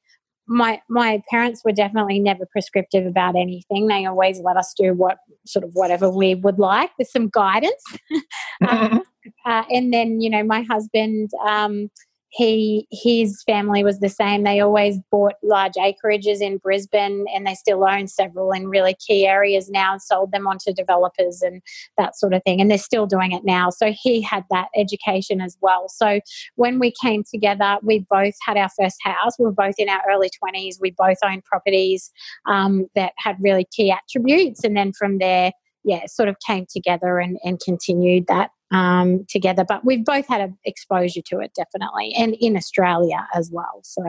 my 0.48 0.82
my 0.90 1.22
parents 1.30 1.64
were 1.64 1.72
definitely 1.72 2.20
never 2.20 2.46
prescriptive 2.46 3.06
about 3.06 3.36
anything. 3.36 3.88
They 3.88 4.06
always 4.06 4.40
let 4.40 4.58
us 4.58 4.74
do 4.76 4.94
what 4.94 5.18
sort 5.46 5.64
of 5.64 5.72
whatever 5.74 6.10
we 6.10 6.36
would 6.36 6.60
like 6.60 6.92
with 6.98 7.08
some 7.08 7.30
guidance. 7.30 7.84
um, 8.68 9.04
uh, 9.46 9.64
and 9.70 9.94
then 9.94 10.22
you 10.22 10.30
know 10.30 10.44
my 10.44 10.62
husband 10.64 11.32
um, 11.48 11.90
he 12.34 12.88
his 12.92 13.44
family 13.44 13.84
was 13.84 14.00
the 14.00 14.10
same. 14.10 14.44
They 14.44 14.60
always 14.60 14.98
bought 15.12 15.36
large 15.44 15.74
acreages 15.74 16.42
in 16.42 16.58
Brisbane, 16.58 17.26
and 17.34 17.46
they 17.46 17.54
still 17.54 17.84
own 17.84 18.08
several 18.08 18.52
in 18.52 18.70
really 18.70 18.96
key 18.96 19.28
areas 19.28 19.70
now, 19.70 19.94
and 19.94 20.02
sold 20.02 20.32
them 20.32 20.48
onto 20.48 20.74
developers 20.74 21.44
and 21.44 21.62
that 22.00 22.18
sort 22.18 22.34
of 22.34 22.42
thing. 22.44 22.60
And 22.60 22.72
they're 22.72 22.80
still 22.80 23.06
doing 23.06 23.34
it 23.34 23.44
now. 23.46 23.70
So 23.70 23.94
he 23.96 24.20
had 24.20 24.46
that 24.50 24.70
education 24.76 25.42
as 25.42 25.58
well. 25.62 25.88
So 25.90 26.22
when 26.56 26.80
we 26.80 26.92
came 27.02 27.24
together, 27.24 27.78
we 27.84 28.06
both 28.10 28.34
had 28.42 28.58
our 28.58 28.70
first 28.80 28.98
house. 29.04 29.38
We 29.38 29.46
were 29.46 29.52
both 29.52 29.76
in 29.78 29.88
our 29.88 30.02
early 30.10 30.32
twenties. 30.40 30.80
We 30.82 30.90
both 30.92 31.18
owned 31.24 31.44
properties 31.46 32.12
um, 32.48 32.88
that 32.96 33.14
had 33.18 33.38
really 33.40 33.68
key 33.72 33.92
attributes, 33.92 34.64
and 34.64 34.76
then 34.76 34.92
from 34.92 35.20
there 35.20 35.52
yeah, 35.84 36.06
sort 36.08 36.30
of 36.30 36.38
came 36.46 36.66
together 36.72 37.20
and, 37.20 37.38
and 37.44 37.60
continued 37.60 38.26
that 38.28 38.52
um, 38.74 39.26
together. 39.30 39.64
But 39.64 39.86
we've 39.86 40.04
both 40.04 40.28
had 40.28 40.42
a 40.42 40.54
exposure 40.66 41.22
to 41.28 41.40
it, 41.40 41.54
definitely, 41.56 42.14
and 42.18 42.36
in 42.40 42.58
Australia 42.58 43.28
as 43.34 43.50
well. 43.52 43.82
So 43.84 44.04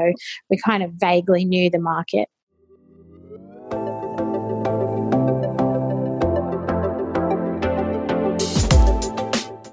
we 0.51 0.59
kind 0.59 0.83
of 0.83 0.93
vaguely 0.95 1.45
knew 1.45 1.71
the 1.71 1.79
market. 1.79 2.29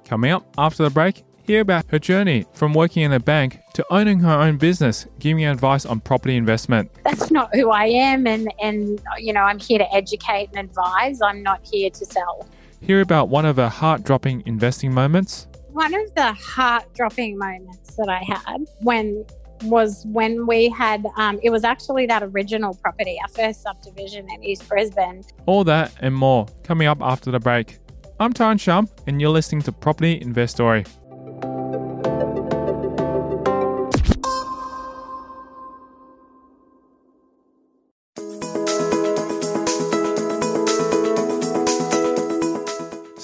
Coming 0.07 0.31
up 0.31 0.45
after 0.57 0.83
the 0.83 0.89
break, 0.89 1.23
hear 1.43 1.61
about 1.61 1.85
her 1.89 1.97
journey 1.97 2.45
from 2.53 2.73
working 2.73 3.03
in 3.03 3.13
a 3.13 3.19
bank 3.19 3.59
to 3.75 3.85
owning 3.89 4.19
her 4.19 4.41
own 4.41 4.57
business, 4.57 5.07
giving 5.19 5.37
me 5.37 5.45
advice 5.45 5.85
on 5.85 6.01
property 6.01 6.35
investment. 6.35 6.91
That's 7.05 7.31
not 7.31 7.49
who 7.55 7.71
I 7.71 7.85
am, 7.85 8.27
and 8.27 8.53
and 8.61 9.01
you 9.19 9.31
know 9.31 9.41
I'm 9.41 9.57
here 9.57 9.79
to 9.79 9.93
educate 9.93 10.49
and 10.53 10.69
advise. 10.69 11.21
I'm 11.21 11.41
not 11.41 11.61
here 11.63 11.89
to 11.89 12.05
sell. 12.05 12.45
Hear 12.81 13.01
about 13.01 13.29
one 13.29 13.45
of 13.45 13.57
her 13.57 13.69
heart-dropping 13.69 14.43
investing 14.47 14.91
moments. 14.91 15.47
One 15.69 15.93
of 15.93 16.13
the 16.15 16.33
heart-dropping 16.33 17.37
moments 17.37 17.95
that 17.95 18.09
I 18.09 18.23
had 18.23 18.65
when 18.81 19.23
was 19.63 20.03
when 20.07 20.47
we 20.47 20.69
had 20.69 21.05
um, 21.17 21.39
it 21.43 21.51
was 21.51 21.63
actually 21.63 22.07
that 22.07 22.23
original 22.23 22.73
property, 22.73 23.19
our 23.21 23.29
first 23.29 23.61
subdivision 23.61 24.27
in 24.33 24.43
East 24.43 24.67
Brisbane. 24.67 25.23
All 25.45 25.63
that 25.65 25.93
and 25.99 26.15
more 26.15 26.47
coming 26.63 26.87
up 26.87 26.97
after 27.01 27.29
the 27.29 27.39
break. 27.39 27.77
I'm 28.19 28.33
Tyron 28.33 28.59
Shum, 28.59 28.89
and 29.05 29.21
you're 29.21 29.29
listening 29.29 29.61
to 29.63 29.71
Property 29.71 30.19
Investory. 30.19 30.85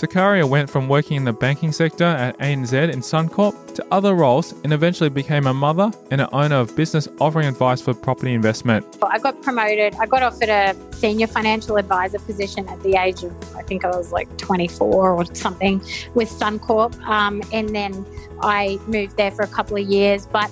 Sukkarieh 0.08 0.48
went 0.48 0.70
from 0.70 0.88
working 0.88 1.18
in 1.18 1.26
the 1.26 1.34
banking 1.34 1.72
sector 1.72 2.06
at 2.06 2.38
ANZ 2.40 2.74
in 2.74 3.02
Suncorp 3.02 3.76
to 3.76 3.86
other 3.92 4.16
roles 4.16 4.54
and 4.64 4.72
eventually 4.72 5.10
became 5.10 5.48
a 5.48 5.54
mother 5.54 5.92
and 6.12 6.22
an 6.22 6.28
owner 6.32 6.56
of 6.56 6.74
business 6.78 7.10
offering 7.20 7.46
advice 7.46 7.82
for 7.82 7.94
property 7.94 8.34
investment. 8.34 8.86
I 9.04 9.20
got 9.20 9.42
promoted. 9.42 9.96
I 9.96 10.06
got 10.06 10.24
offered 10.24 10.48
a 10.48 10.76
senior 10.94 11.28
financial 11.28 11.76
advisor 11.76 12.20
position 12.20 12.70
at 12.70 12.82
the 12.84 12.96
age 12.96 13.24
of, 13.24 13.56
I 13.56 13.64
think 13.64 13.84
I 13.84 13.90
was 13.90 14.14
like 14.14 14.36
24 14.38 15.14
or 15.14 15.26
something 15.36 15.80
with 16.14 16.30
Suncorp. 16.30 16.98
Um, 17.02 17.42
and 17.52 17.76
then 17.76 18.06
I 18.42 18.80
moved 18.88 19.18
there 19.18 19.32
for 19.32 19.44
a 19.44 19.48
couple 19.48 19.76
of 19.76 19.84
years. 19.84 20.26
But 20.26 20.50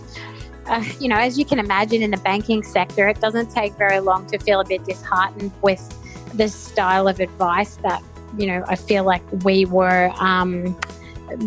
uh, 0.65 0.83
you 0.99 1.07
know, 1.07 1.17
as 1.17 1.39
you 1.39 1.45
can 1.45 1.59
imagine 1.59 2.01
in 2.01 2.11
the 2.11 2.17
banking 2.17 2.61
sector, 2.61 3.07
it 3.07 3.21
doesn't 3.21 3.51
take 3.51 3.73
very 3.75 3.99
long 3.99 4.25
to 4.27 4.37
feel 4.37 4.59
a 4.59 4.65
bit 4.65 4.83
disheartened 4.83 5.51
with 5.61 5.81
the 6.35 6.49
style 6.49 7.07
of 7.07 7.21
advice 7.21 7.77
that 7.77 8.03
you 8.37 8.47
know, 8.47 8.63
I 8.67 8.75
feel 8.75 9.03
like 9.03 9.23
we 9.43 9.65
were 9.65 10.11
um, 10.19 10.75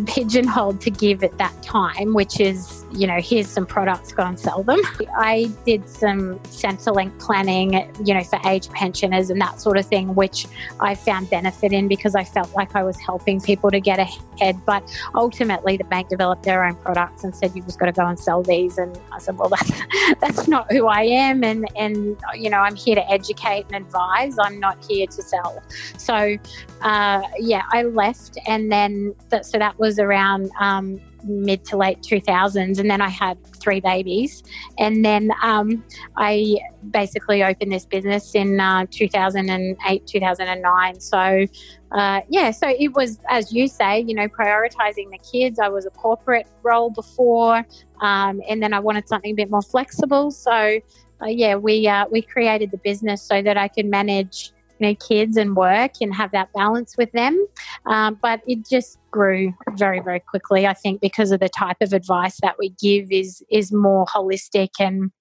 pigeonholed 0.05 0.81
to 0.81 0.91
give 0.91 1.23
at 1.23 1.37
that 1.37 1.61
time, 1.63 2.13
which 2.13 2.39
is, 2.39 2.78
you 2.91 3.07
know, 3.07 3.19
here's 3.19 3.47
some 3.47 3.65
products, 3.65 4.11
go 4.11 4.23
and 4.23 4.39
sell 4.39 4.63
them. 4.63 4.81
I 5.17 5.49
did 5.65 5.87
some 5.87 6.39
Centrelink 6.39 7.17
planning, 7.19 7.73
you 8.05 8.13
know, 8.13 8.23
for 8.23 8.39
age 8.45 8.69
pensioners 8.69 9.29
and 9.29 9.39
that 9.39 9.61
sort 9.61 9.77
of 9.77 9.85
thing, 9.85 10.15
which 10.15 10.45
I 10.81 10.95
found 10.95 11.29
benefit 11.29 11.71
in 11.71 11.87
because 11.87 12.15
I 12.15 12.25
felt 12.25 12.53
like 12.53 12.75
I 12.75 12.83
was 12.83 12.99
helping 12.99 13.39
people 13.39 13.71
to 13.71 13.79
get 13.79 13.99
ahead. 13.99 14.59
But 14.65 14.83
ultimately, 15.15 15.77
the 15.77 15.85
bank 15.85 16.09
developed 16.09 16.43
their 16.43 16.65
own 16.65 16.75
products 16.75 17.23
and 17.23 17.33
said, 17.33 17.51
you've 17.55 17.65
just 17.65 17.79
got 17.79 17.85
to 17.85 17.91
go 17.93 18.05
and 18.05 18.19
sell 18.19 18.43
these. 18.43 18.77
And 18.77 18.99
I 19.13 19.19
said, 19.19 19.37
well, 19.37 19.49
that's, 19.49 19.71
that's 20.19 20.47
not 20.47 20.69
who 20.71 20.87
I 20.87 21.03
am. 21.03 21.43
And, 21.43 21.67
and, 21.77 22.17
you 22.35 22.49
know, 22.49 22.59
I'm 22.59 22.75
here 22.75 22.95
to 22.95 23.09
educate 23.09 23.65
and 23.71 23.85
advise. 23.85 24.37
I'm 24.37 24.59
not 24.59 24.83
here 24.83 25.07
to 25.07 25.21
sell. 25.21 25.63
So, 25.97 26.37
uh, 26.81 27.21
yeah, 27.39 27.63
I 27.71 27.83
left. 27.83 28.37
And 28.45 28.69
then, 28.71 29.15
so 29.41 29.57
that 29.57 29.69
that 29.69 29.79
was 29.79 29.99
around 29.99 30.49
um, 30.59 30.99
mid 31.23 31.65
to 31.65 31.77
late 31.77 32.01
2000s. 32.01 32.79
And 32.79 32.89
then 32.89 33.01
I 33.01 33.09
had 33.09 33.37
three 33.55 33.79
babies. 33.79 34.43
And 34.77 35.03
then 35.03 35.31
um, 35.41 35.83
I 36.17 36.57
basically 36.91 37.43
opened 37.43 37.71
this 37.71 37.85
business 37.85 38.35
in 38.35 38.59
uh, 38.59 38.85
2008, 38.91 40.07
2009. 40.07 40.99
So, 40.99 41.45
uh, 41.91 42.21
yeah, 42.29 42.51
so 42.51 42.67
it 42.67 42.93
was, 42.93 43.19
as 43.29 43.51
you 43.51 43.67
say, 43.67 44.01
you 44.01 44.13
know, 44.13 44.27
prioritizing 44.27 45.11
the 45.11 45.19
kids. 45.19 45.59
I 45.59 45.67
was 45.67 45.85
a 45.85 45.91
corporate 45.91 46.47
role 46.63 46.89
before. 46.89 47.65
Um, 48.01 48.41
and 48.47 48.61
then 48.61 48.73
I 48.73 48.79
wanted 48.79 49.07
something 49.07 49.31
a 49.31 49.35
bit 49.35 49.49
more 49.49 49.61
flexible. 49.61 50.31
So, 50.31 50.79
uh, 51.21 51.25
yeah, 51.25 51.55
we, 51.55 51.87
uh, 51.87 52.05
we 52.09 52.21
created 52.21 52.71
the 52.71 52.77
business 52.77 53.21
so 53.21 53.41
that 53.41 53.57
I 53.57 53.67
could 53.67 53.85
manage 53.85 54.53
know, 54.87 54.95
kids 54.95 55.37
and 55.37 55.55
work 55.55 55.91
and 56.01 56.13
have 56.13 56.31
that 56.31 56.49
balance 56.53 56.95
with 56.97 57.11
them. 57.11 57.45
Um, 57.85 58.17
but 58.21 58.41
it 58.47 58.67
just 58.67 58.97
grew 59.11 59.53
very, 59.77 59.99
very 59.99 60.19
quickly. 60.19 60.67
I 60.67 60.73
think 60.73 61.01
because 61.01 61.31
of 61.31 61.39
the 61.39 61.49
type 61.49 61.77
of 61.81 61.93
advice 61.93 62.37
that 62.41 62.57
we 62.59 62.69
give 62.81 63.11
is 63.11 63.43
is 63.49 63.71
more 63.71 64.05
holistic 64.05 64.69
and 64.79 65.11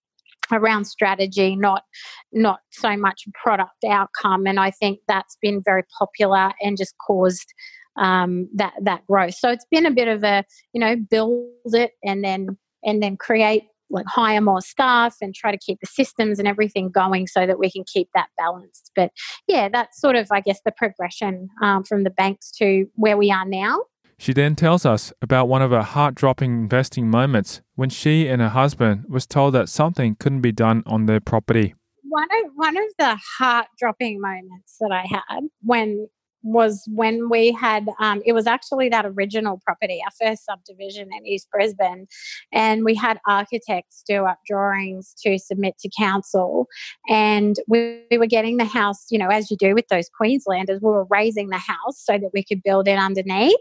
around 0.53 0.87
strategy, 0.87 1.57
not 1.57 1.85
not 2.33 2.61
so 2.71 2.97
much 2.97 3.25
product 3.35 3.85
outcome. 3.89 4.47
And 4.47 4.59
I 4.59 4.71
think 4.71 5.01
that's 5.09 5.37
been 5.41 5.63
very 5.65 5.85
popular 5.99 6.53
and 6.61 6.77
just 6.77 6.95
caused 7.07 7.53
um, 7.97 8.49
that 8.55 8.75
that 8.83 9.07
growth. 9.07 9.35
So 9.35 9.51
it's 9.51 9.67
been 9.71 9.87
a 9.87 9.91
bit 9.91 10.09
of 10.09 10.25
a 10.25 10.45
you 10.73 10.81
know 10.81 10.97
build 10.97 11.51
it 11.67 11.93
and 12.05 12.25
then 12.25 12.57
and 12.85 13.03
then 13.03 13.17
create 13.17 13.65
like 13.91 14.07
hire 14.07 14.41
more 14.41 14.61
staff 14.61 15.17
and 15.21 15.35
try 15.35 15.51
to 15.51 15.59
keep 15.59 15.79
the 15.81 15.87
systems 15.87 16.39
and 16.39 16.47
everything 16.47 16.91
going 16.91 17.27
so 17.27 17.47
that 17.47 17.59
we 17.59 17.71
can 17.71 17.85
keep 17.85 18.09
that 18.15 18.29
balanced. 18.37 18.93
But 18.95 19.11
yeah, 19.47 19.69
that's 19.69 20.01
sort 20.01 20.17
of, 20.17 20.29
I 20.31 20.41
guess, 20.41 20.61
the 20.65 20.73
progression 20.73 21.49
um, 21.63 21.85
from 21.85 22.05
the 22.05 22.11
banks 22.11 22.51
to 22.53 22.87
where 22.95 23.17
we 23.17 23.31
are 23.31 23.45
now. 23.45 23.85
She 24.19 24.33
then 24.33 24.57
tells 24.57 24.85
us 24.85 25.13
about 25.23 25.49
one 25.49 25.63
of 25.63 25.71
her 25.71 25.83
heart 25.83 26.17
dropping 26.17 26.51
investing 26.51 27.09
moments 27.09 27.61
when 27.77 27.89
she 27.89 28.27
and 28.27 28.43
her 28.43 28.49
husband 28.49 29.05
was 29.09 29.27
told 29.27 29.55
that 29.55 29.69
something 29.69 30.17
couldn't 30.17 30.41
be 30.41 30.51
done 30.51 30.83
on 30.87 31.07
their 31.07 31.21
property. 31.21 31.75
One 32.03 32.27
of 32.43 32.51
one 32.57 32.77
of 32.77 32.85
the 32.99 33.17
heart 33.39 33.67
dropping 33.79 34.21
moments 34.21 34.77
that 34.81 34.91
I 34.91 35.05
had 35.09 35.43
when 35.63 36.09
was 36.43 36.85
when 36.93 37.29
we 37.29 37.53
had 37.53 37.89
um, 38.01 38.23
it 38.25 38.33
was 38.33 38.47
actually 38.47 38.89
that 38.89 39.05
original 39.05 39.61
property 39.65 40.01
our 40.05 40.29
first 40.29 40.45
subdivision 40.45 41.09
in 41.17 41.27
east 41.27 41.49
brisbane 41.51 42.07
and 42.53 42.85
we 42.85 42.95
had 42.95 43.19
architects 43.27 44.03
do 44.07 44.25
up 44.25 44.39
drawings 44.47 45.15
to 45.23 45.39
submit 45.39 45.77
to 45.79 45.91
council. 45.99 46.67
And 47.09 47.57
we, 47.67 48.03
we, 48.11 48.19
were 48.19 48.27
getting 48.27 48.57
the 48.57 48.65
house 48.65 49.07
you 49.11 49.19
know 49.19 49.29
as 49.29 49.51
you 49.51 49.57
do 49.57 49.75
with 49.75 49.89
those 49.89 50.09
queenslanders 50.17 50.81
we 50.81 50.91
were 50.91 51.07
raising 51.11 51.49
the 51.49 51.59
house 51.59 51.97
so 51.97 52.13
that 52.19 52.31
we 52.33 52.45
could 52.45 52.63
build 52.63 52.89
it 52.89 52.99
underneath. 52.99 53.55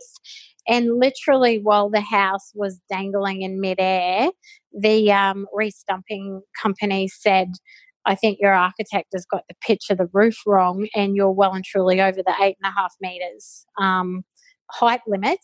And 0.69 0.99
literally 0.99 1.59
while 1.59 1.89
the 1.89 2.01
house 2.01 2.51
was 2.53 2.79
dangling 2.89 3.41
in 3.41 3.61
midair 3.61 4.29
the 4.77 5.11
um, 5.11 5.47
restumping 5.57 6.41
company 6.61 7.07
said 7.07 7.53
I 8.07 8.15
think 8.15 8.39
your 8.39 8.53
architect 8.53 9.09
has 9.13 9.25
got 9.25 9.43
the 9.49 9.55
pitch 9.61 9.89
of 9.89 9.97
the 9.97 10.09
roof 10.13 10.37
wrong 10.45 10.87
and 10.95 11.15
you're 11.15 11.31
well 11.31 11.53
and 11.53 11.63
truly 11.63 12.01
over 12.01 12.23
the 12.23 12.33
eight 12.41 12.57
and 12.61 12.71
a 12.71 12.75
half 12.75 12.95
meters 13.01 13.65
um, 13.79 14.23
height 14.71 15.01
limit. 15.05 15.39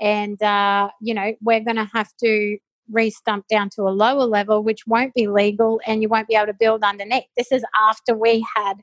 And, 0.00 0.42
uh, 0.42 0.88
you 1.02 1.12
know, 1.12 1.34
we're 1.42 1.60
going 1.60 1.76
to 1.76 1.88
have 1.92 2.10
to 2.24 2.56
re-stump 2.90 3.46
down 3.48 3.68
to 3.74 3.82
a 3.82 3.90
lower 3.90 4.24
level, 4.24 4.64
which 4.64 4.86
won't 4.86 5.12
be 5.12 5.28
legal 5.28 5.80
and 5.86 6.00
you 6.00 6.08
won't 6.08 6.28
be 6.28 6.34
able 6.34 6.46
to 6.46 6.56
build 6.58 6.82
underneath. 6.82 7.24
This 7.36 7.52
is 7.52 7.62
after 7.78 8.16
we 8.16 8.44
had 8.56 8.74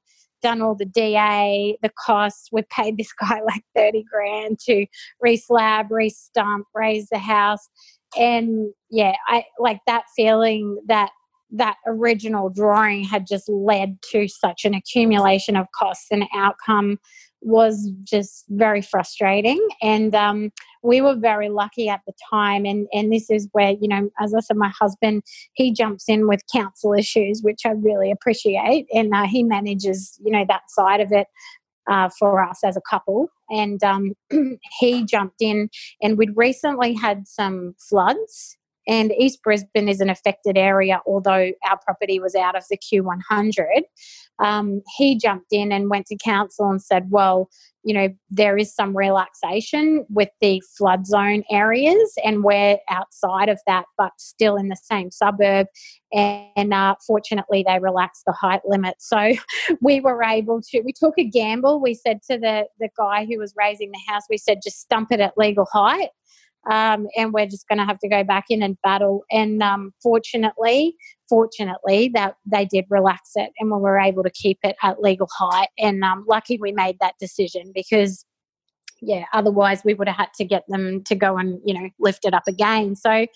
done 0.44 0.62
all 0.62 0.76
the 0.76 0.86
DA, 0.86 1.76
the 1.82 1.92
costs. 2.06 2.50
We 2.52 2.62
paid 2.70 2.98
this 2.98 3.12
guy 3.20 3.42
like 3.42 3.64
30 3.76 4.04
grand 4.04 4.60
to 4.68 4.86
re-slab, 5.20 5.88
re-stump, 5.90 6.68
raise 6.76 7.08
the 7.10 7.18
house. 7.18 7.68
And 8.16 8.72
yeah, 8.92 9.16
I 9.28 9.46
like 9.60 9.80
that 9.88 10.04
feeling 10.16 10.80
that 10.88 11.10
that 11.52 11.78
original 11.86 12.50
drawing 12.50 13.04
had 13.04 13.28
just 13.28 13.48
led 13.50 13.98
to 14.12 14.28
such 14.28 14.66
an 14.66 14.74
accumulation 14.74 15.56
of 15.56 15.68
costs 15.78 16.08
and 16.12 16.26
outcome 16.36 16.98
was 17.42 17.92
just 18.04 18.46
very 18.50 18.82
frustrating 18.82 19.60
and 19.82 20.16
um, 20.16 20.52
we 20.82 21.00
were 21.00 21.16
very 21.16 21.50
lucky 21.50 21.88
at 21.88 22.02
the 22.08 22.14
time 22.32 22.66
and 22.66 22.88
and 22.92 23.14
this 23.14 23.30
is 23.30 23.48
where 23.52 23.76
you 23.80 23.88
know 23.88 24.10
as 24.20 24.34
i 24.34 24.40
said 24.40 24.58
my 24.58 24.72
husband 24.80 25.22
he 25.54 25.72
jumps 25.72 26.06
in 26.08 26.28
with 26.28 26.42
council 26.52 26.94
issues 26.94 27.42
which 27.44 27.62
i 27.66 27.70
really 27.70 28.10
appreciate 28.10 28.88
and 28.92 29.14
uh, 29.14 29.28
he 29.28 29.44
manages 29.44 30.20
you 30.26 30.32
know 30.32 30.44
that 30.48 30.64
side 30.70 31.02
of 31.02 31.12
it 31.12 31.28
uh, 31.88 32.10
for 32.18 32.44
us 32.44 32.64
as 32.64 32.76
a 32.78 32.82
couple. 32.90 33.30
And 33.50 33.84
um, 33.84 34.14
he 34.80 35.06
jumped 35.06 35.42
in, 35.42 35.70
and 36.02 36.18
we'd 36.18 36.36
recently 36.36 36.94
had 36.94 37.28
some 37.28 37.76
floods 37.90 38.58
and 38.88 39.12
East 39.18 39.42
Brisbane 39.44 39.90
is 39.90 40.00
an 40.00 40.10
affected 40.10 40.58
area, 40.58 41.02
although 41.08 41.52
our 41.68 41.80
property 41.84 42.20
was 42.20 42.36
out 42.36 42.56
of 42.56 42.64
the 42.70 42.78
Q100. 42.78 43.82
Um, 44.44 44.82
he 44.98 45.18
jumped 45.18 45.52
in 45.52 45.72
and 45.72 45.90
went 45.90 46.08
to 46.08 46.18
council 46.18 46.70
and 46.70 46.82
said, 46.82 47.08
Well, 47.10 47.50
you 47.84 47.94
know, 47.94 48.10
there 48.30 48.58
is 48.58 48.74
some 48.74 48.98
relaxation 48.98 50.06
with 50.10 50.30
the 50.42 50.62
flood 50.78 51.06
zone 51.06 51.44
areas, 51.52 52.14
and 52.24 52.44
we're 52.44 52.78
outside 52.90 53.48
of 53.48 53.60
that, 53.68 53.86
but 53.98 54.12
still 54.18 54.56
in 54.56 54.70
the 54.70 54.76
same 54.76 55.12
suburb. 55.12 55.68
And 56.12 56.74
uh, 56.74 56.96
fortunately, 57.06 57.64
they 57.66 57.80
relaxed 57.80 58.24
the 58.26 58.34
height 58.34 58.62
limit. 58.66 58.96
So 59.00 59.34
we 59.82 60.00
were 60.00 60.24
able 60.24 60.62
to, 60.70 60.82
we 60.82 60.94
took 60.94 61.14
a 61.18 61.24
gamble. 61.24 61.82
We 61.82 61.94
said 61.94 62.22
to 62.30 62.38
the, 62.38 62.66
the 62.80 62.90
guy 62.98 63.26
who 63.26 63.40
was 63.40 63.54
raising 63.58 63.92
the 63.92 64.02
house, 64.12 64.24
we 64.30 64.38
said, 64.38 64.60
just 64.64 64.82
stump 64.82 65.12
it 65.12 65.20
at 65.20 65.38
legal 65.38 65.68
height 65.72 66.10
um, 66.70 67.08
and 67.16 67.34
we're 67.34 67.46
just 67.46 67.68
going 67.68 67.78
to 67.78 67.86
have 67.86 68.00
to 68.00 68.10
go 68.10 68.24
back 68.24 68.46
in 68.50 68.64
and 68.64 68.78
battle. 68.82 69.24
And 69.32 69.62
um, 69.62 69.94
fortunately, 70.02 70.96
fortunately, 71.30 72.10
that 72.14 72.36
they 72.46 72.66
did 72.66 72.86
relax 72.90 73.32
it, 73.36 73.52
and 73.60 73.72
we 73.72 73.78
were 73.78 74.00
able 74.00 74.24
to 74.24 74.32
keep 74.32 74.60
it 74.64 74.76
at 74.82 75.02
legal 75.02 75.28
height. 75.38 75.70
And 75.78 76.04
um, 76.04 76.26
lucky 76.28 76.58
we 76.60 76.72
made 76.72 76.98
that 77.02 77.16
decision 77.20 77.72
because, 77.74 78.26
yeah, 79.02 79.26
otherwise 79.34 79.84
we 79.84 79.94
would 79.94 80.08
have 80.08 80.18
had 80.18 80.34
to 80.38 80.46
get 80.46 80.64
them 80.68 81.04
to 81.06 81.16
go 81.16 81.38
and 81.38 81.60
you 81.64 81.74
know 81.74 81.90
lift 82.00 82.26
it 82.26 82.34
up 82.34 82.48
again. 82.48 82.96
So, 82.96 83.28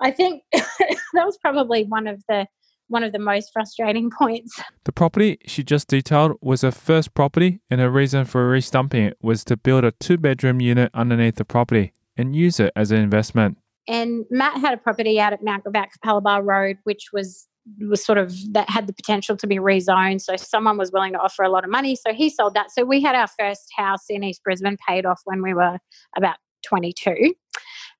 I 0.00 0.10
think 0.10 0.42
that 0.52 1.24
was 1.24 1.38
probably 1.38 1.84
one 1.84 2.06
of 2.06 2.22
the 2.28 2.46
one 2.88 3.04
of 3.04 3.12
the 3.12 3.18
most 3.18 3.52
frustrating 3.52 4.10
points. 4.18 4.60
The 4.84 4.92
property 4.92 5.38
she 5.46 5.62
just 5.62 5.86
detailed 5.88 6.32
was 6.40 6.62
her 6.62 6.72
first 6.72 7.14
property, 7.14 7.60
and 7.70 7.80
her 7.80 7.90
reason 7.90 8.24
for 8.24 8.50
restumping 8.50 9.06
it 9.06 9.18
was 9.22 9.44
to 9.44 9.56
build 9.56 9.84
a 9.84 9.92
two 9.92 10.18
bedroom 10.18 10.60
unit 10.60 10.90
underneath 10.92 11.36
the 11.36 11.44
property 11.44 11.92
and 12.16 12.34
use 12.36 12.60
it 12.60 12.72
as 12.76 12.90
an 12.90 12.98
investment. 12.98 13.58
And 13.88 14.24
Matt 14.30 14.60
had 14.60 14.74
a 14.74 14.76
property 14.76 15.20
out 15.20 15.32
at 15.32 15.42
Mount 15.42 15.64
Gravatt 15.64 15.88
Capalaba 16.04 16.44
Road, 16.44 16.78
which 16.84 17.08
was 17.12 17.48
was 17.80 18.04
sort 18.04 18.18
of 18.18 18.34
that 18.52 18.68
had 18.68 18.86
the 18.86 18.92
potential 18.92 19.36
to 19.36 19.46
be 19.46 19.56
rezoned. 19.56 20.20
So 20.20 20.36
someone 20.36 20.76
was 20.76 20.90
willing 20.92 21.12
to 21.12 21.18
offer 21.18 21.42
a 21.42 21.48
lot 21.48 21.64
of 21.64 21.70
money. 21.70 21.96
So 21.96 22.12
he 22.12 22.28
sold 22.28 22.54
that. 22.54 22.70
So 22.72 22.84
we 22.84 23.00
had 23.00 23.14
our 23.14 23.28
first 23.38 23.68
house 23.76 24.04
in 24.08 24.24
East 24.24 24.42
Brisbane 24.42 24.76
paid 24.86 25.06
off 25.06 25.20
when 25.24 25.42
we 25.42 25.54
were 25.54 25.78
about 26.16 26.36
22 26.66 27.34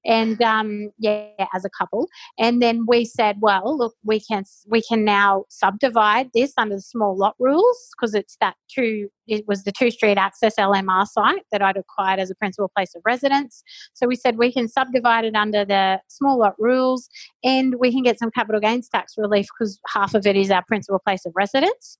and 0.04 0.40
um, 0.42 0.90
yeah, 0.98 1.28
as 1.54 1.64
a 1.64 1.70
couple. 1.70 2.08
And 2.38 2.60
then 2.60 2.84
we 2.86 3.04
said, 3.04 3.36
well, 3.40 3.76
look, 3.76 3.94
we 4.04 4.20
can 4.20 4.44
we 4.66 4.82
can 4.82 5.04
now 5.04 5.44
subdivide 5.48 6.30
this 6.34 6.52
under 6.56 6.76
the 6.76 6.82
small 6.82 7.16
lot 7.16 7.34
rules 7.38 7.90
because 7.96 8.14
it's 8.14 8.36
that 8.40 8.56
two. 8.68 9.08
It 9.28 9.46
was 9.46 9.64
the 9.64 9.72
two 9.72 9.90
street 9.90 10.18
access 10.18 10.56
LMR 10.56 11.06
site 11.06 11.44
that 11.52 11.62
I'd 11.62 11.76
acquired 11.76 12.18
as 12.18 12.30
a 12.30 12.34
principal 12.34 12.70
place 12.74 12.94
of 12.94 13.02
residence. 13.04 13.62
So 13.94 14.06
we 14.06 14.16
said 14.16 14.36
we 14.36 14.52
can 14.52 14.68
subdivide 14.68 15.24
it 15.24 15.36
under 15.36 15.64
the 15.64 16.00
small 16.08 16.38
lot 16.38 16.54
rules, 16.58 17.08
and 17.44 17.76
we 17.78 17.92
can 17.92 18.02
get 18.02 18.18
some 18.18 18.30
capital 18.30 18.60
gains 18.60 18.88
tax 18.88 19.14
relief 19.16 19.46
because 19.56 19.78
half 19.88 20.14
of 20.14 20.26
it 20.26 20.36
is 20.36 20.50
our 20.50 20.64
principal 20.66 21.00
place 21.04 21.24
of 21.24 21.32
residence. 21.36 21.98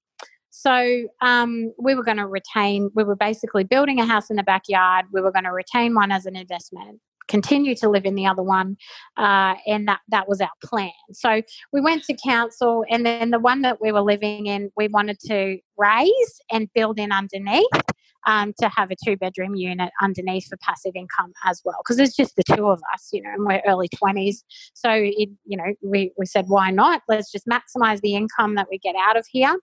So 0.54 1.04
um, 1.22 1.72
we 1.78 1.94
were 1.94 2.04
going 2.04 2.18
to 2.18 2.26
retain, 2.26 2.90
we 2.94 3.04
were 3.04 3.16
basically 3.16 3.64
building 3.64 3.98
a 4.00 4.04
house 4.04 4.28
in 4.28 4.36
the 4.36 4.42
backyard. 4.42 5.06
We 5.10 5.22
were 5.22 5.32
going 5.32 5.44
to 5.44 5.50
retain 5.50 5.94
one 5.94 6.12
as 6.12 6.26
an 6.26 6.36
investment 6.36 7.00
continue 7.32 7.74
to 7.74 7.88
live 7.88 8.04
in 8.04 8.14
the 8.14 8.26
other 8.26 8.42
one, 8.42 8.76
uh, 9.16 9.54
and 9.66 9.88
that 9.88 10.00
that 10.08 10.28
was 10.28 10.40
our 10.40 10.56
plan. 10.62 10.92
So 11.12 11.40
we 11.72 11.80
went 11.80 12.04
to 12.04 12.16
council, 12.22 12.84
and 12.90 13.04
then 13.06 13.30
the 13.30 13.40
one 13.40 13.62
that 13.62 13.80
we 13.80 13.90
were 13.90 14.02
living 14.02 14.46
in, 14.46 14.70
we 14.76 14.88
wanted 14.88 15.18
to 15.30 15.56
raise 15.78 16.32
and 16.52 16.68
build 16.74 17.00
in 17.00 17.10
underneath. 17.10 17.82
Um, 18.24 18.52
to 18.60 18.68
have 18.68 18.92
a 18.92 18.96
two 19.04 19.16
bedroom 19.16 19.56
unit 19.56 19.90
underneath 20.00 20.46
for 20.46 20.56
passive 20.58 20.92
income 20.94 21.32
as 21.44 21.60
well 21.64 21.78
because 21.82 21.98
it's 21.98 22.14
just 22.14 22.36
the 22.36 22.44
two 22.54 22.68
of 22.68 22.80
us 22.94 23.08
you 23.12 23.20
know 23.20 23.30
and 23.34 23.44
we're 23.44 23.60
early 23.66 23.88
20s 23.88 24.44
so 24.74 24.90
it 24.92 25.28
you 25.44 25.56
know 25.56 25.74
we, 25.82 26.12
we 26.16 26.24
said 26.24 26.44
why 26.46 26.70
not 26.70 27.02
let's 27.08 27.32
just 27.32 27.48
maximize 27.48 28.00
the 28.00 28.14
income 28.14 28.54
that 28.54 28.68
we 28.70 28.78
get 28.78 28.94
out 29.08 29.16
of 29.16 29.26
here 29.28 29.56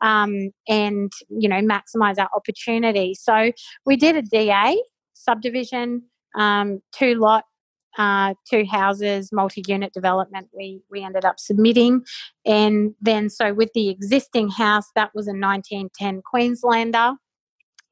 um, 0.00 0.48
and 0.66 1.12
you 1.28 1.46
know 1.46 1.60
maximize 1.60 2.18
our 2.18 2.30
opportunity 2.34 3.12
so 3.12 3.52
we 3.84 3.96
did 3.96 4.16
a 4.16 4.22
da 4.22 4.74
subdivision 5.12 6.02
um, 6.36 6.80
two 6.92 7.14
lot, 7.14 7.44
uh, 7.98 8.34
two 8.48 8.64
houses, 8.70 9.30
multi-unit 9.32 9.92
development. 9.92 10.48
We 10.56 10.82
we 10.90 11.02
ended 11.02 11.24
up 11.24 11.38
submitting, 11.38 12.02
and 12.44 12.94
then 13.00 13.30
so 13.30 13.52
with 13.52 13.70
the 13.74 13.88
existing 13.88 14.50
house, 14.50 14.86
that 14.94 15.10
was 15.14 15.26
a 15.26 15.32
1910 15.32 16.22
Queenslander. 16.22 17.14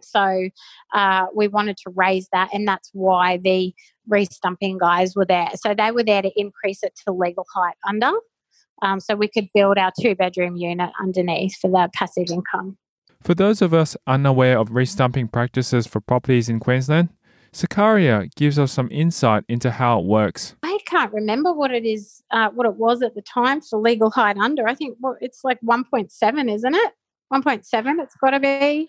So 0.01 0.48
uh, 0.94 1.27
we 1.35 1.48
wanted 1.48 1.77
to 1.79 1.90
raise 1.94 2.29
that, 2.33 2.51
and 2.53 2.66
that's 2.66 2.90
why 2.92 3.38
the 3.38 3.72
restumping 4.09 4.79
guys 4.79 5.16
were 5.16 5.27
there. 5.27 5.51
So 5.57 5.74
they 5.74 5.90
were 5.90 6.05
there 6.05 6.22
to 6.22 6.31
increase 6.37 6.83
it 6.83 6.92
to 7.05 7.12
legal 7.12 7.44
height 7.53 7.74
under, 7.87 8.12
um, 8.83 9.01
so 9.01 9.16
we 9.16 9.29
could 9.29 9.48
build 9.55 9.79
our 9.79 9.92
two 10.01 10.14
bedroom 10.14 10.57
unit 10.57 10.90
underneath 11.03 11.57
for 11.61 11.68
the 11.68 11.90
passive 11.94 12.31
income. 12.31 12.79
For 13.22 13.35
those 13.35 13.61
of 13.61 13.74
us 13.74 13.96
unaware 14.07 14.59
of 14.59 14.70
restumping 14.70 15.31
practices 15.31 15.87
for 15.87 16.01
properties 16.01 16.48
in 16.48 16.61
Queensland, 16.61 17.09
Sukkarieh 17.52 18.34
gives 18.34 18.58
us 18.58 18.72
some 18.72 18.88
insight 18.90 19.44
into 19.48 19.70
how 19.70 20.00
it 20.00 20.04
works. 20.04 20.54
I 20.62 20.78
can't 20.87 21.12
remember 21.12 21.52
what 21.52 21.72
it 21.72 21.84
is, 21.84 22.22
uh, 22.30 22.50
what 22.50 22.66
it 22.66 22.76
was 22.76 23.02
at 23.02 23.14
the 23.14 23.22
time 23.22 23.61
for 23.61 23.78
legal 23.78 24.11
height 24.11 24.37
under. 24.37 24.66
I 24.68 24.74
think 24.74 24.96
well, 25.00 25.16
it's 25.20 25.40
like 25.44 25.61
1.7, 25.61 26.54
isn't 26.54 26.74
it? 26.74 26.92
1.7, 27.32 28.02
it's 28.02 28.14
got 28.16 28.30
to 28.30 28.40
be. 28.40 28.88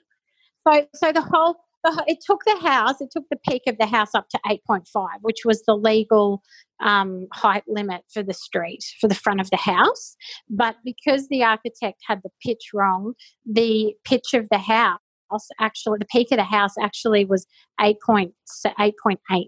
So, 0.67 0.87
so 0.93 1.11
the 1.11 1.21
whole, 1.21 1.55
the, 1.83 2.03
it 2.07 2.19
took 2.25 2.43
the 2.45 2.57
house, 2.57 3.01
it 3.01 3.09
took 3.11 3.25
the 3.29 3.39
peak 3.47 3.63
of 3.67 3.77
the 3.77 3.85
house 3.85 4.13
up 4.13 4.29
to 4.29 4.39
8.5, 4.47 5.07
which 5.21 5.45
was 5.45 5.63
the 5.63 5.75
legal 5.75 6.41
um, 6.81 7.27
height 7.33 7.63
limit 7.67 8.03
for 8.13 8.23
the 8.23 8.33
street, 8.33 8.83
for 8.99 9.07
the 9.07 9.15
front 9.15 9.41
of 9.41 9.49
the 9.49 9.57
house. 9.57 10.15
But 10.49 10.77
because 10.83 11.27
the 11.27 11.43
architect 11.43 12.01
had 12.07 12.21
the 12.23 12.31
pitch 12.45 12.69
wrong, 12.73 13.13
the 13.45 13.93
pitch 14.05 14.33
of 14.33 14.47
the 14.49 14.57
house 14.57 14.69
house 14.69 14.99
actually, 15.59 15.99
the 15.99 16.05
peak 16.05 16.27
of 16.31 16.37
the 16.37 16.43
house 16.43 16.73
actually 16.79 17.25
was 17.25 17.45
8. 17.79 17.97
8.8. 18.07 19.47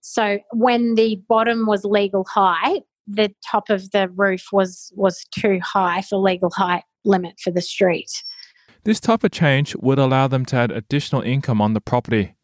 So 0.00 0.38
when 0.52 0.94
the 0.94 1.20
bottom 1.28 1.66
was 1.66 1.84
legal 1.84 2.24
height, 2.24 2.82
the 3.08 3.32
top 3.48 3.70
of 3.70 3.90
the 3.90 4.08
roof 4.08 4.46
was 4.52 4.92
was 4.94 5.24
too 5.32 5.60
high 5.62 6.02
for 6.02 6.18
legal 6.18 6.50
height 6.50 6.84
limit 7.04 7.40
for 7.42 7.50
the 7.50 7.60
street. 7.60 8.10
This 8.84 9.00
type 9.00 9.24
of 9.24 9.32
change 9.32 9.74
would 9.76 9.98
allow 9.98 10.28
them 10.28 10.44
to 10.46 10.56
add 10.56 10.70
additional 10.70 11.22
income 11.22 11.60
on 11.60 11.74
the 11.74 11.80
property. 11.80 12.35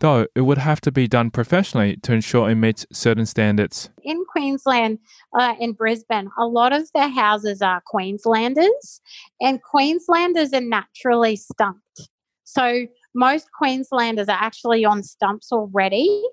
Though 0.00 0.26
it 0.34 0.42
would 0.42 0.58
have 0.58 0.80
to 0.82 0.92
be 0.92 1.06
done 1.08 1.30
professionally 1.30 1.96
to 1.98 2.12
ensure 2.12 2.50
it 2.50 2.54
meets 2.54 2.86
certain 2.92 3.26
standards. 3.26 3.90
In 4.02 4.24
Queensland, 4.30 4.98
uh, 5.38 5.54
in 5.58 5.72
Brisbane, 5.72 6.30
a 6.38 6.46
lot 6.46 6.72
of 6.72 6.88
the 6.94 7.08
houses 7.08 7.62
are 7.62 7.82
Queenslanders, 7.86 9.00
and 9.40 9.62
Queenslanders 9.62 10.52
are 10.52 10.60
naturally 10.60 11.36
stumped. 11.36 12.08
So 12.44 12.86
most 13.14 13.48
Queenslanders 13.52 14.28
are 14.28 14.38
actually 14.40 14.84
on 14.84 15.02
stumps 15.02 15.52
already. 15.52 16.24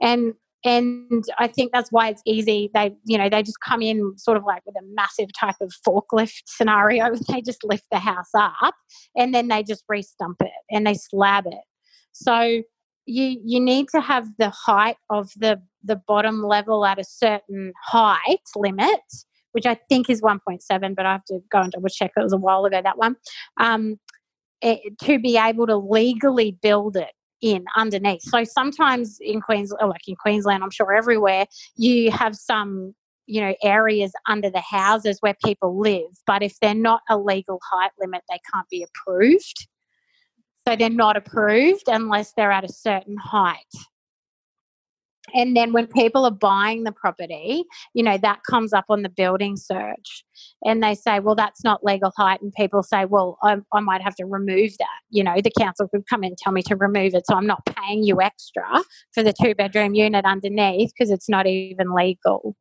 And 0.00 0.34
and 0.64 1.24
I 1.38 1.46
think 1.46 1.72
that's 1.72 1.90
why 1.90 2.08
it's 2.08 2.22
easy. 2.26 2.70
They, 2.74 2.94
you 3.04 3.16
know, 3.16 3.30
they 3.30 3.42
just 3.42 3.60
come 3.60 3.80
in 3.80 4.12
sort 4.18 4.36
of 4.36 4.44
like 4.44 4.62
with 4.66 4.76
a 4.76 4.84
massive 4.92 5.32
type 5.32 5.56
of 5.60 5.72
forklift 5.86 6.42
scenario. 6.46 7.14
They 7.28 7.40
just 7.40 7.64
lift 7.64 7.84
the 7.90 7.98
house 7.98 8.30
up 8.34 8.74
and 9.16 9.34
then 9.34 9.48
they 9.48 9.62
just 9.62 9.84
restump 9.90 10.36
it 10.40 10.52
and 10.70 10.86
they 10.86 10.94
slab 10.94 11.46
it. 11.46 11.64
So 12.12 12.62
you 13.10 13.40
you 13.44 13.60
need 13.60 13.88
to 13.88 14.00
have 14.00 14.28
the 14.38 14.50
height 14.50 14.96
of 15.10 15.30
the 15.36 15.60
the 15.82 15.96
bottom 15.96 16.42
level 16.42 16.84
at 16.84 16.98
a 16.98 17.04
certain 17.04 17.72
height 17.84 18.40
limit, 18.54 19.00
which 19.52 19.66
I 19.66 19.78
think 19.88 20.10
is 20.10 20.20
1.7, 20.20 20.94
but 20.94 21.06
I 21.06 21.12
have 21.12 21.24
to 21.24 21.40
go 21.50 21.60
and 21.60 21.72
double 21.72 21.88
check. 21.88 22.12
It 22.16 22.22
was 22.22 22.32
a 22.32 22.38
while 22.38 22.64
ago 22.64 22.80
that 22.82 22.98
one. 22.98 23.16
Um, 23.58 23.98
it, 24.62 24.98
to 25.04 25.18
be 25.18 25.38
able 25.38 25.66
to 25.66 25.76
legally 25.76 26.58
build 26.62 26.96
it 26.96 27.12
in 27.40 27.64
underneath. 27.76 28.20
So 28.22 28.44
sometimes 28.44 29.16
in 29.20 29.40
Queensland, 29.40 29.88
like 29.88 30.06
in 30.06 30.16
Queensland, 30.16 30.62
I'm 30.62 30.70
sure 30.70 30.92
everywhere, 30.92 31.46
you 31.76 32.10
have 32.10 32.36
some 32.36 32.94
you 33.26 33.40
know 33.40 33.54
areas 33.62 34.12
under 34.28 34.50
the 34.50 34.60
houses 34.60 35.18
where 35.20 35.36
people 35.44 35.78
live 35.78 36.10
but 36.26 36.42
if 36.42 36.58
they're 36.60 36.74
not 36.74 37.00
a 37.08 37.16
legal 37.16 37.60
height 37.70 37.92
limit 38.00 38.22
they 38.28 38.40
can't 38.52 38.68
be 38.68 38.82
approved 38.82 39.68
so 40.70 40.76
they're 40.76 40.90
not 40.90 41.16
approved 41.16 41.88
unless 41.88 42.32
they're 42.32 42.52
at 42.52 42.64
a 42.64 42.72
certain 42.72 43.16
height 43.16 43.56
and 45.34 45.56
then 45.56 45.72
when 45.72 45.86
people 45.86 46.24
are 46.24 46.30
buying 46.30 46.84
the 46.84 46.92
property, 46.92 47.64
you 47.94 48.02
know, 48.02 48.18
that 48.18 48.40
comes 48.48 48.72
up 48.72 48.86
on 48.88 49.02
the 49.02 49.08
building 49.08 49.56
search 49.56 50.24
and 50.64 50.82
they 50.82 50.94
say, 50.94 51.20
well, 51.20 51.34
that's 51.34 51.64
not 51.64 51.84
legal 51.84 52.12
height. 52.16 52.40
And 52.40 52.52
people 52.52 52.82
say, 52.82 53.04
well, 53.04 53.38
I, 53.42 53.58
I 53.72 53.80
might 53.80 54.02
have 54.02 54.14
to 54.16 54.26
remove 54.26 54.72
that. 54.78 55.00
You 55.10 55.24
know, 55.24 55.36
the 55.42 55.52
council 55.58 55.88
could 55.88 56.06
come 56.08 56.24
in 56.24 56.28
and 56.28 56.38
tell 56.38 56.52
me 56.52 56.62
to 56.62 56.76
remove 56.76 57.14
it. 57.14 57.26
So 57.26 57.34
I'm 57.34 57.46
not 57.46 57.64
paying 57.66 58.02
you 58.02 58.20
extra 58.20 58.82
for 59.12 59.22
the 59.22 59.32
two 59.32 59.54
bedroom 59.54 59.94
unit 59.94 60.24
underneath 60.24 60.92
because 60.96 61.10
it's 61.10 61.28
not 61.28 61.46
even 61.46 61.94
legal. 61.94 62.56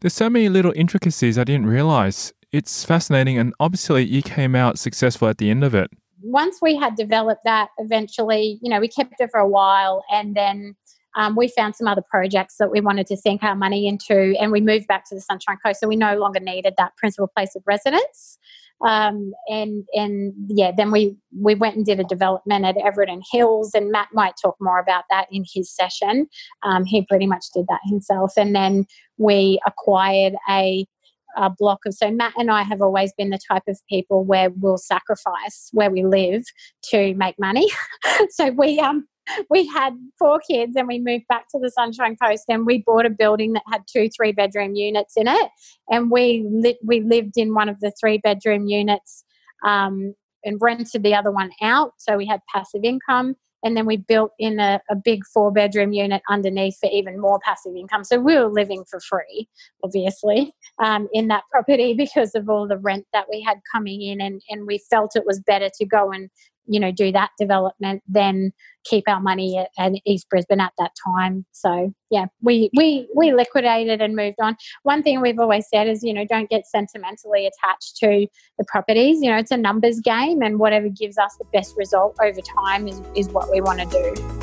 There's 0.00 0.14
so 0.14 0.30
many 0.30 0.48
little 0.48 0.72
intricacies 0.74 1.38
I 1.38 1.44
didn't 1.44 1.66
realize. 1.66 2.32
It's 2.52 2.84
fascinating. 2.84 3.38
And 3.38 3.54
obviously, 3.60 4.04
you 4.04 4.22
came 4.22 4.56
out 4.56 4.78
successful 4.78 5.28
at 5.28 5.38
the 5.38 5.50
end 5.50 5.62
of 5.62 5.74
it. 5.74 5.90
Once 6.22 6.58
we 6.60 6.76
had 6.76 6.94
developed 6.94 7.42
that, 7.44 7.68
eventually, 7.78 8.58
you 8.62 8.70
know, 8.70 8.80
we 8.80 8.88
kept 8.88 9.14
it 9.18 9.30
for 9.30 9.40
a 9.40 9.48
while 9.48 10.04
and 10.10 10.34
then 10.34 10.76
um, 11.16 11.34
we 11.36 11.48
found 11.48 11.74
some 11.74 11.88
other 11.88 12.02
projects 12.08 12.56
that 12.58 12.70
we 12.70 12.80
wanted 12.80 13.06
to 13.08 13.16
sink 13.16 13.42
our 13.42 13.56
money 13.56 13.88
into, 13.88 14.36
and 14.40 14.52
we 14.52 14.60
moved 14.60 14.86
back 14.86 15.08
to 15.08 15.14
the 15.14 15.20
Sunshine 15.20 15.56
Coast. 15.64 15.80
So 15.80 15.88
we 15.88 15.96
no 15.96 16.16
longer 16.16 16.40
needed 16.40 16.74
that 16.78 16.96
principal 16.96 17.28
place 17.36 17.56
of 17.56 17.62
residence. 17.66 18.38
Um, 18.86 19.32
and 19.48 19.84
and 19.92 20.32
yeah, 20.48 20.72
then 20.74 20.90
we 20.90 21.16
we 21.38 21.54
went 21.54 21.76
and 21.76 21.84
did 21.84 22.00
a 22.00 22.04
development 22.04 22.64
at 22.64 22.76
Everton 22.78 23.22
Hills, 23.30 23.72
and 23.74 23.90
Matt 23.90 24.08
might 24.14 24.34
talk 24.40 24.56
more 24.60 24.78
about 24.78 25.04
that 25.10 25.26
in 25.30 25.44
his 25.52 25.70
session. 25.74 26.28
Um, 26.62 26.84
he 26.84 27.04
pretty 27.04 27.26
much 27.26 27.46
did 27.52 27.66
that 27.68 27.80
himself, 27.84 28.32
and 28.36 28.54
then 28.54 28.86
we 29.18 29.60
acquired 29.66 30.34
a 30.48 30.86
a 31.36 31.50
block 31.50 31.80
of 31.86 31.94
so 31.94 32.10
Matt 32.10 32.34
and 32.36 32.50
I 32.50 32.62
have 32.62 32.80
always 32.80 33.12
been 33.12 33.30
the 33.30 33.40
type 33.50 33.62
of 33.68 33.78
people 33.88 34.24
where 34.24 34.50
we'll 34.50 34.78
sacrifice 34.78 35.68
where 35.72 35.90
we 35.90 36.04
live 36.04 36.44
to 36.90 37.14
make 37.14 37.38
money. 37.38 37.68
so 38.30 38.50
we 38.50 38.78
um 38.80 39.06
we 39.48 39.66
had 39.66 39.94
four 40.18 40.40
kids 40.48 40.76
and 40.76 40.88
we 40.88 40.98
moved 40.98 41.24
back 41.28 41.48
to 41.50 41.58
the 41.60 41.70
Sunshine 41.70 42.16
Coast 42.22 42.44
and 42.48 42.66
we 42.66 42.82
bought 42.84 43.06
a 43.06 43.10
building 43.10 43.52
that 43.52 43.62
had 43.70 43.82
two 43.90 44.08
three 44.08 44.32
bedroom 44.32 44.74
units 44.74 45.14
in 45.16 45.28
it. 45.28 45.50
And 45.88 46.10
we, 46.10 46.46
li- 46.50 46.78
we 46.84 47.00
lived 47.00 47.36
in 47.36 47.54
one 47.54 47.68
of 47.68 47.80
the 47.80 47.92
three 48.00 48.18
bedroom 48.18 48.66
units 48.66 49.24
um, 49.64 50.14
and 50.44 50.58
rented 50.60 51.02
the 51.02 51.14
other 51.14 51.30
one 51.30 51.50
out. 51.62 51.92
So 51.98 52.16
we 52.16 52.26
had 52.26 52.40
passive 52.52 52.82
income. 52.84 53.36
And 53.62 53.76
then 53.76 53.86
we 53.86 53.98
built 53.98 54.32
in 54.38 54.58
a, 54.58 54.80
a 54.90 54.96
big 54.96 55.24
four 55.26 55.52
bedroom 55.52 55.92
unit 55.92 56.22
underneath 56.28 56.78
for 56.80 56.88
even 56.90 57.20
more 57.20 57.40
passive 57.44 57.74
income. 57.76 58.04
So 58.04 58.18
we 58.18 58.36
were 58.36 58.48
living 58.48 58.84
for 58.90 59.00
free, 59.00 59.48
obviously, 59.84 60.54
um, 60.82 61.08
in 61.12 61.28
that 61.28 61.44
property 61.50 61.94
because 61.98 62.34
of 62.34 62.48
all 62.48 62.66
the 62.66 62.78
rent 62.78 63.06
that 63.12 63.26
we 63.30 63.42
had 63.42 63.58
coming 63.72 64.02
in. 64.02 64.20
And, 64.20 64.40
and 64.48 64.66
we 64.66 64.78
felt 64.90 65.16
it 65.16 65.26
was 65.26 65.40
better 65.40 65.70
to 65.78 65.86
go 65.86 66.10
and 66.10 66.30
you 66.70 66.80
know 66.80 66.90
do 66.90 67.12
that 67.12 67.30
development 67.38 68.02
then 68.08 68.52
keep 68.84 69.04
our 69.08 69.20
money 69.20 69.58
at, 69.58 69.68
at, 69.78 69.92
East 70.06 70.28
Brisbane 70.30 70.60
at 70.60 70.72
that 70.78 70.92
time. 71.04 71.44
So 71.52 71.92
yeah, 72.10 72.26
we 72.40 72.70
we 72.76 73.08
we 73.14 73.32
liquidated 73.32 74.00
and 74.00 74.16
moved 74.16 74.38
on. 74.40 74.56
One 74.82 75.02
thing 75.02 75.20
we've 75.20 75.38
always 75.38 75.66
said 75.72 75.88
is 75.88 76.02
you 76.02 76.14
know 76.14 76.24
don't 76.24 76.48
get 76.48 76.66
sentimentally 76.66 77.46
attached 77.46 77.96
to 77.98 78.26
the 78.58 78.64
properties. 78.66 79.18
You 79.20 79.30
know 79.30 79.36
it's 79.36 79.50
a 79.50 79.56
numbers 79.56 80.00
game, 80.00 80.42
and 80.42 80.58
whatever 80.58 80.88
gives 80.88 81.18
us 81.18 81.36
the 81.36 81.44
best 81.52 81.74
result 81.76 82.16
over 82.22 82.40
time 82.64 82.88
is 82.88 83.00
is 83.14 83.28
what 83.28 83.50
we 83.50 83.60
want 83.60 83.80
to 83.80 83.86
do. 83.86 84.39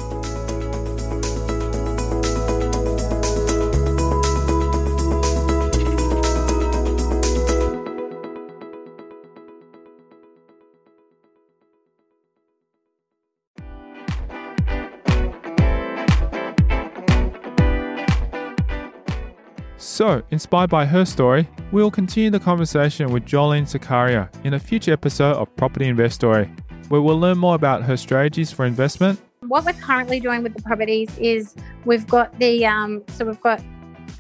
So, 19.98 20.22
inspired 20.30 20.70
by 20.70 20.86
her 20.86 21.06
story, 21.06 21.50
we 21.72 21.82
will 21.82 21.90
continue 21.90 22.30
the 22.30 22.40
conversation 22.40 23.12
with 23.12 23.26
Jolene 23.26 23.64
Sukkarieh 23.64 24.30
in 24.46 24.54
a 24.54 24.60
future 24.60 24.94
episode 24.94 25.36
of 25.38 25.56
Property 25.56 25.88
Investory, 25.88 26.54
where 26.90 27.02
we'll 27.02 27.20
learn 27.20 27.40
more 27.40 27.56
about 27.56 27.82
her 27.82 27.98
strategies 27.98 28.52
for 28.52 28.64
investment. 28.66 29.20
What 29.40 29.66
we're 29.66 29.74
currently 29.74 30.20
doing 30.20 30.44
with 30.44 30.54
the 30.54 30.62
properties 30.62 31.10
is 31.18 31.56
we've 31.86 32.06
got 32.06 32.38
the 32.38 32.64
um, 32.64 33.04
so 33.08 33.26
we've 33.26 33.42
got 33.42 33.60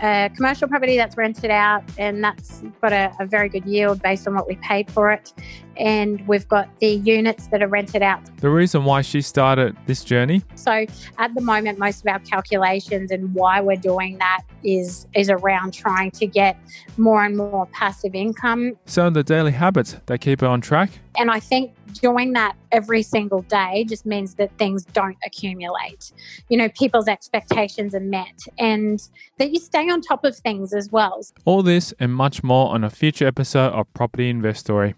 a 0.01 0.29
commercial 0.35 0.67
property 0.67 0.97
that's 0.97 1.17
rented 1.17 1.51
out 1.51 1.83
and 1.97 2.23
that's 2.23 2.61
got 2.81 2.93
a, 2.93 3.11
a, 3.19 3.25
very 3.25 3.49
good 3.49 3.65
yield 3.65 4.01
based 4.01 4.27
on 4.27 4.35
what 4.35 4.47
we 4.47 4.55
paid 4.57 4.89
for 4.91 5.11
it. 5.11 5.33
And 5.77 6.25
we've 6.27 6.47
got 6.47 6.69
the 6.79 6.87
units 6.87 7.47
that 7.47 7.61
are 7.61 7.67
rented 7.67 8.01
out. 8.01 8.21
The 8.37 8.49
reason 8.49 8.83
why 8.83 9.01
she 9.01 9.21
started 9.21 9.77
this 9.85 10.03
journey? 10.03 10.43
So 10.55 10.85
at 11.17 11.35
the 11.35 11.41
moment, 11.41 11.77
most 11.77 12.01
of 12.01 12.07
our 12.07 12.19
calculations 12.19 13.11
and 13.11 13.33
why 13.33 13.61
we're 13.61 13.75
doing 13.75 14.17
that 14.17 14.41
is 14.63 15.07
is 15.13 15.29
around 15.29 15.73
trying 15.73 16.11
to 16.11 16.25
get 16.25 16.57
more 16.97 17.23
and 17.23 17.37
more 17.37 17.67
passive 17.67 18.15
income. 18.15 18.77
So 18.85 19.09
the 19.09 19.23
daily 19.23 19.51
habits 19.51 19.97
that 20.07 20.19
keep 20.19 20.41
her 20.41 20.47
on 20.47 20.61
track? 20.61 20.89
And 21.17 21.29
I 21.29 21.39
think 21.39 21.73
doing 21.93 22.33
that 22.33 22.55
every 22.71 23.03
single 23.03 23.41
day 23.43 23.85
just 23.87 24.05
means 24.05 24.35
that 24.35 24.55
things 24.57 24.85
don't 24.85 25.17
accumulate. 25.25 26.11
You 26.49 26.57
know, 26.57 26.69
people's 26.69 27.07
expectations 27.07 27.95
are 27.95 27.99
met 27.99 28.41
and 28.57 29.01
that 29.37 29.51
you 29.51 29.59
stay 29.59 29.89
on 29.89 30.01
top 30.01 30.23
of 30.23 30.35
things 30.35 30.73
as 30.73 30.91
well. 30.91 31.21
All 31.45 31.63
this 31.63 31.93
and 31.99 32.13
much 32.13 32.43
more 32.43 32.73
on 32.73 32.83
a 32.83 32.89
future 32.89 33.27
episode 33.27 33.73
of 33.73 33.91
Property 33.93 34.29
Investory. 34.29 34.95